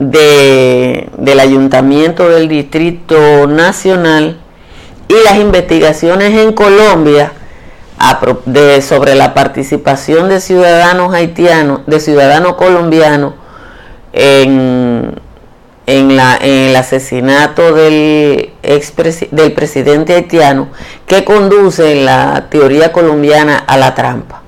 del 0.00 1.38
Ayuntamiento 1.38 2.28
del 2.28 2.48
Distrito 2.48 3.46
Nacional 3.46 4.40
y 5.06 5.14
las 5.24 5.36
investigaciones 5.36 6.36
en 6.36 6.52
Colombia 6.52 7.30
sobre 8.82 9.14
la 9.14 9.34
participación 9.34 10.28
de 10.28 10.40
ciudadanos 10.40 11.14
haitianos, 11.14 11.80
de 11.86 12.00
ciudadanos 12.00 12.54
colombianos 12.54 13.34
en, 14.12 15.14
en, 15.86 16.10
el 16.10 16.76
asesinato 16.76 17.74
del, 17.74 18.50
del 19.30 19.52
presidente 19.52 20.14
haitiano 20.14 20.68
que 21.06 21.24
conduce 21.24 21.94
la 21.96 22.46
teoría 22.50 22.92
colombiana 22.92 23.58
a 23.58 23.76
la 23.76 23.94
trampa. 23.94 24.42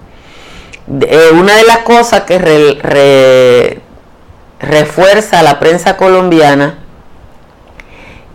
Eh, 1.01 1.31
una 1.33 1.57
de 1.57 1.65
las 1.65 1.79
cosas 1.79 2.23
que 2.23 2.38
refuerza 4.61 5.43
la 5.43 5.59
prensa 5.61 5.97
colombiana 5.97 6.79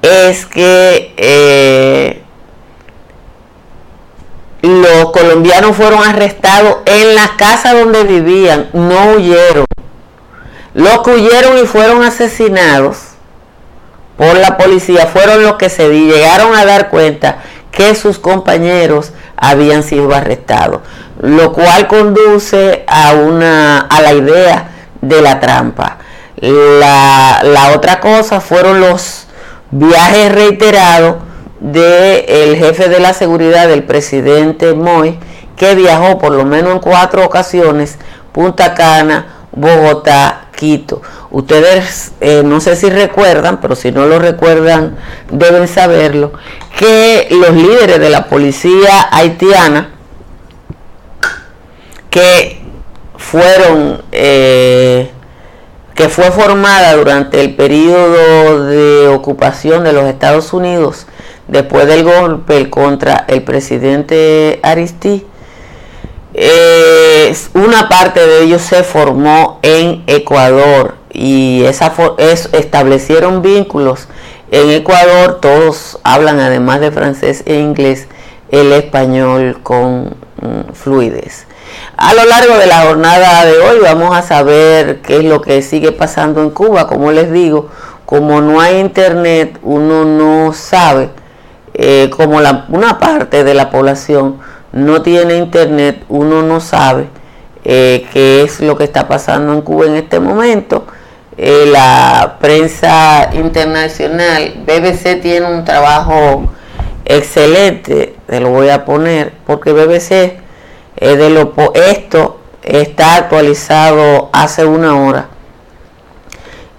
es 0.02 0.46
que 0.46 1.14
eh, 1.18 2.22
los 4.62 5.12
colombianos 5.12 5.76
fueron 5.76 6.04
arrestados 6.04 6.78
en 6.86 7.16
la 7.16 7.32
casa 7.38 7.74
donde 7.74 8.04
vivían, 8.04 8.70
no 8.74 9.12
huyeron. 9.16 9.66
Los 10.74 11.02
que 11.02 11.12
huyeron 11.12 11.58
y 11.58 11.66
fueron 11.66 12.04
asesinados 12.04 12.98
por 14.18 14.36
la 14.36 14.58
policía 14.58 15.06
fueron 15.06 15.44
los 15.44 15.54
que 15.54 15.70
se 15.70 15.88
llegaron 15.90 16.56
a 16.56 16.66
dar 16.66 16.90
cuenta 16.90 17.38
que 17.72 17.94
sus 17.94 18.18
compañeros 18.18 19.12
habían 19.36 19.84
sido 19.84 20.14
arrestados, 20.14 20.82
lo 21.22 21.54
cual 21.54 21.88
conduce 21.88 22.84
a 22.88 23.12
una 23.14 23.80
a 23.82 24.02
la 24.02 24.14
idea 24.14 24.70
de 25.02 25.22
la 25.22 25.40
trampa. 25.40 25.98
La, 26.40 27.42
la 27.44 27.72
otra 27.76 28.00
cosa 28.00 28.42
fueron 28.42 28.80
los 28.80 29.28
viajes 29.72 30.32
reiterados 30.32 31.18
del 31.60 32.56
jefe 32.56 32.90
de 32.90 33.00
la 33.00 33.14
seguridad 33.14 33.68
del 33.68 33.84
presidente 33.84 34.74
Moy, 34.74 35.18
que 35.56 35.76
viajó 35.76 36.18
por 36.20 36.32
lo 36.32 36.46
menos 36.46 36.74
en 36.74 36.80
cuatro 36.80 37.26
ocasiones, 37.26 37.98
Punta 38.32 38.74
Cana, 38.76 39.48
Bogotá, 39.52 40.48
Quito. 40.56 41.02
Ustedes 41.32 42.14
eh, 42.22 42.42
no 42.44 42.60
sé 42.62 42.76
si 42.76 42.90
recuerdan, 42.90 43.60
pero 43.60 43.76
si 43.76 43.92
no 43.92 44.06
lo 44.06 44.20
recuerdan 44.20 44.98
deben 45.32 45.68
saberlo, 45.68 46.32
que 46.78 47.28
los 47.32 47.52
líderes 47.52 48.00
de 48.00 48.10
la 48.10 48.28
policía 48.28 49.10
haitiana, 49.12 49.90
que 52.10 52.62
fueron, 53.18 54.02
eh, 54.12 55.12
que 55.96 56.08
fue 56.10 56.32
formada 56.32 56.96
durante 56.96 57.42
el 57.42 57.56
periodo 57.56 58.66
de 58.66 59.08
ocupación 59.08 59.84
de 59.84 59.94
los 59.94 60.06
Estados 60.06 60.54
Unidos, 60.54 61.08
después 61.48 61.88
del 61.88 62.04
golpe 62.04 62.70
contra 62.70 63.26
el 63.28 63.44
presidente 63.44 64.60
Aristí, 64.64 65.26
eh, 66.34 67.36
una 67.54 67.90
parte 67.90 68.20
de 68.26 68.44
ellos 68.44 68.62
se 68.62 68.84
formó 68.84 69.60
en 69.64 70.04
Ecuador 70.06 70.96
y 71.12 71.64
esa 71.64 71.94
establecieron 72.18 73.42
vínculos 73.42 74.08
en 74.52 74.70
Ecuador. 74.70 75.40
Todos 75.42 76.00
hablan 76.04 76.40
además 76.40 76.80
de 76.80 76.92
francés 76.92 77.44
e 77.48 77.56
inglés 77.56 78.08
el 78.50 78.72
español 78.72 79.60
con 79.64 80.16
mm, 80.42 80.74
fluidez. 80.74 81.48
A 81.96 82.14
lo 82.14 82.24
largo 82.26 82.56
de 82.58 82.68
la 82.68 82.82
jornada 82.82 83.46
de 83.46 83.58
hoy 83.58 83.80
vamos 83.82 84.16
a 84.16 84.22
saber 84.22 85.02
qué 85.02 85.18
es 85.18 85.24
lo 85.24 85.42
que 85.42 85.62
sigue 85.62 85.92
pasando 85.92 86.44
en 86.44 86.52
Cuba. 86.52 86.88
Como 86.88 87.12
les 87.12 87.32
digo, 87.32 87.70
como 88.06 88.42
no 88.42 88.62
hay 88.62 88.80
internet, 88.80 89.58
uno 89.64 90.06
no 90.06 90.54
sabe 90.54 91.10
eh, 91.80 92.10
como 92.10 92.42
la, 92.42 92.66
una 92.70 92.98
parte 92.98 93.44
de 93.44 93.54
la 93.54 93.70
población 93.70 94.40
no 94.72 95.04
tiene 95.04 95.38
internet, 95.38 96.04
uno 96.10 96.42
no 96.42 96.60
sabe 96.60 97.06
eh, 97.64 98.08
qué 98.12 98.42
es 98.42 98.62
lo 98.62 98.76
que 98.76 98.84
está 98.84 99.08
pasando 99.08 99.54
en 99.54 99.62
Cuba 99.62 99.86
en 99.86 99.96
este 99.96 100.20
momento. 100.20 100.88
Eh, 101.38 101.70
la 101.72 102.38
prensa 102.42 103.30
internacional, 103.34 104.56
BBC 104.66 105.22
tiene 105.22 105.46
un 105.46 105.66
trabajo 105.66 106.52
excelente, 107.06 108.16
te 108.26 108.40
lo 108.40 108.50
voy 108.50 108.70
a 108.70 108.84
poner, 108.84 109.34
porque 109.46 109.72
BBC 109.72 110.40
de 111.00 111.30
lo 111.30 111.54
esto 111.76 112.40
está 112.64 113.18
actualizado 113.18 114.32
hace 114.34 114.66
una 114.66 115.00
hora 115.00 115.28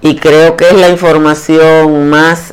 y 0.00 0.16
creo 0.16 0.56
que 0.56 0.66
es 0.66 0.74
la 0.74 0.88
información 0.88 2.10
más 2.10 2.52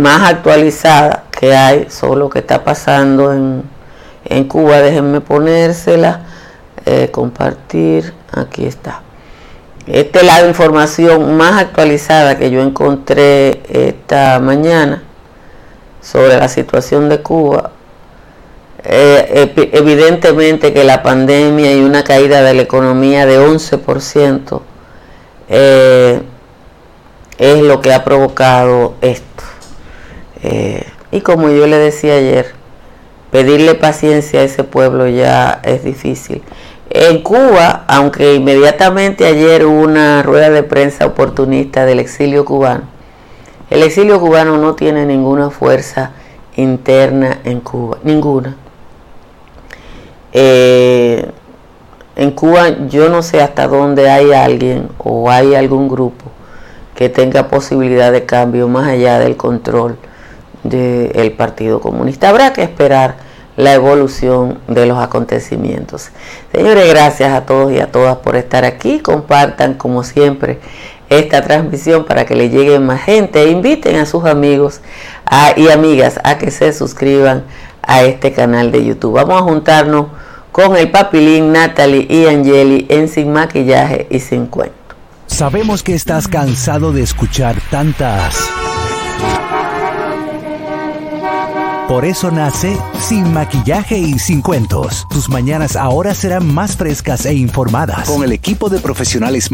más 0.00 0.28
actualizada 0.28 1.24
que 1.30 1.54
hay 1.54 1.86
sobre 1.90 2.18
lo 2.18 2.30
que 2.30 2.40
está 2.40 2.64
pasando 2.64 3.32
en, 3.32 3.62
en 4.24 4.44
Cuba. 4.44 4.78
Déjenme 4.80 5.20
ponérsela, 5.20 6.22
eh, 6.86 7.08
compartir, 7.10 8.12
aquí 8.32 8.64
está. 8.66 9.02
Esta 9.86 10.20
es 10.20 10.26
la 10.26 10.46
información 10.46 11.36
más 11.36 11.60
actualizada 11.60 12.38
que 12.38 12.50
yo 12.50 12.62
encontré 12.62 13.62
esta 13.68 14.38
mañana 14.38 15.02
sobre 16.00 16.36
la 16.36 16.48
situación 16.48 17.08
de 17.08 17.20
Cuba. 17.22 17.72
Eh, 18.82 19.52
evidentemente 19.72 20.72
que 20.72 20.84
la 20.84 21.02
pandemia 21.02 21.74
y 21.74 21.82
una 21.82 22.02
caída 22.02 22.42
de 22.42 22.54
la 22.54 22.62
economía 22.62 23.26
de 23.26 23.38
11% 23.38 24.62
eh, 25.50 26.22
es 27.36 27.62
lo 27.62 27.80
que 27.80 27.92
ha 27.92 28.04
provocado 28.04 28.94
esto. 29.00 29.49
Eh, 30.42 30.84
y 31.12 31.20
como 31.20 31.50
yo 31.50 31.66
le 31.66 31.76
decía 31.76 32.14
ayer, 32.14 32.52
pedirle 33.30 33.74
paciencia 33.74 34.40
a 34.40 34.44
ese 34.44 34.64
pueblo 34.64 35.08
ya 35.08 35.60
es 35.64 35.84
difícil. 35.84 36.42
En 36.90 37.22
Cuba, 37.22 37.84
aunque 37.86 38.34
inmediatamente 38.34 39.26
ayer 39.26 39.64
hubo 39.64 39.80
una 39.80 40.22
rueda 40.22 40.50
de 40.50 40.62
prensa 40.62 41.06
oportunista 41.06 41.84
del 41.84 42.00
exilio 42.00 42.44
cubano, 42.44 42.82
el 43.70 43.82
exilio 43.84 44.20
cubano 44.20 44.56
no 44.56 44.74
tiene 44.74 45.06
ninguna 45.06 45.50
fuerza 45.50 46.10
interna 46.56 47.38
en 47.44 47.60
Cuba, 47.60 47.98
ninguna. 48.02 48.56
Eh, 50.32 51.30
en 52.16 52.30
Cuba 52.32 52.86
yo 52.88 53.08
no 53.08 53.22
sé 53.22 53.40
hasta 53.40 53.68
dónde 53.68 54.10
hay 54.10 54.32
alguien 54.32 54.88
o 54.98 55.30
hay 55.30 55.54
algún 55.54 55.88
grupo 55.88 56.26
que 56.94 57.08
tenga 57.08 57.48
posibilidad 57.48 58.10
de 58.10 58.26
cambio 58.26 58.68
más 58.68 58.88
allá 58.88 59.18
del 59.20 59.36
control 59.36 59.96
del 60.62 61.32
Partido 61.32 61.80
Comunista. 61.80 62.28
Habrá 62.28 62.52
que 62.52 62.62
esperar 62.62 63.16
la 63.56 63.74
evolución 63.74 64.58
de 64.68 64.86
los 64.86 64.98
acontecimientos. 64.98 66.10
Señores, 66.52 66.88
gracias 66.88 67.32
a 67.32 67.44
todos 67.46 67.72
y 67.72 67.78
a 67.78 67.90
todas 67.90 68.16
por 68.18 68.36
estar 68.36 68.64
aquí. 68.64 69.00
Compartan 69.00 69.74
como 69.74 70.02
siempre 70.02 70.58
esta 71.08 71.42
transmisión 71.42 72.04
para 72.04 72.24
que 72.24 72.36
le 72.36 72.48
llegue 72.48 72.78
más 72.78 73.02
gente. 73.02 73.42
E 73.42 73.50
inviten 73.50 73.96
a 73.96 74.06
sus 74.06 74.24
amigos 74.24 74.80
y 75.56 75.68
amigas 75.68 76.20
a 76.24 76.38
que 76.38 76.50
se 76.50 76.72
suscriban 76.72 77.44
a 77.82 78.02
este 78.02 78.32
canal 78.32 78.72
de 78.72 78.84
YouTube. 78.84 79.14
Vamos 79.14 79.40
a 79.40 79.44
juntarnos 79.44 80.06
con 80.52 80.76
el 80.76 80.90
Papilín, 80.90 81.52
Natalie 81.52 82.06
y 82.08 82.26
Angeli 82.26 82.86
en 82.88 83.08
Sin 83.08 83.32
Maquillaje 83.32 84.06
y 84.10 84.20
Sin 84.20 84.46
Cuento. 84.46 84.74
Sabemos 85.26 85.82
que 85.82 85.94
estás 85.94 86.26
cansado 86.26 86.92
de 86.92 87.02
escuchar 87.02 87.56
tantas 87.70 88.50
Por 91.90 92.04
eso 92.04 92.30
nace 92.30 92.78
Sin 93.00 93.32
Maquillaje 93.32 93.98
y 93.98 94.16
Sin 94.20 94.42
Cuentos. 94.42 95.08
Tus 95.10 95.28
mañanas 95.28 95.74
ahora 95.74 96.14
serán 96.14 96.46
más 96.46 96.76
frescas 96.76 97.26
e 97.26 97.34
informadas. 97.34 98.08
Con 98.08 98.22
el 98.22 98.30
equipo 98.30 98.68
de 98.68 98.78
profesionales 98.78 99.48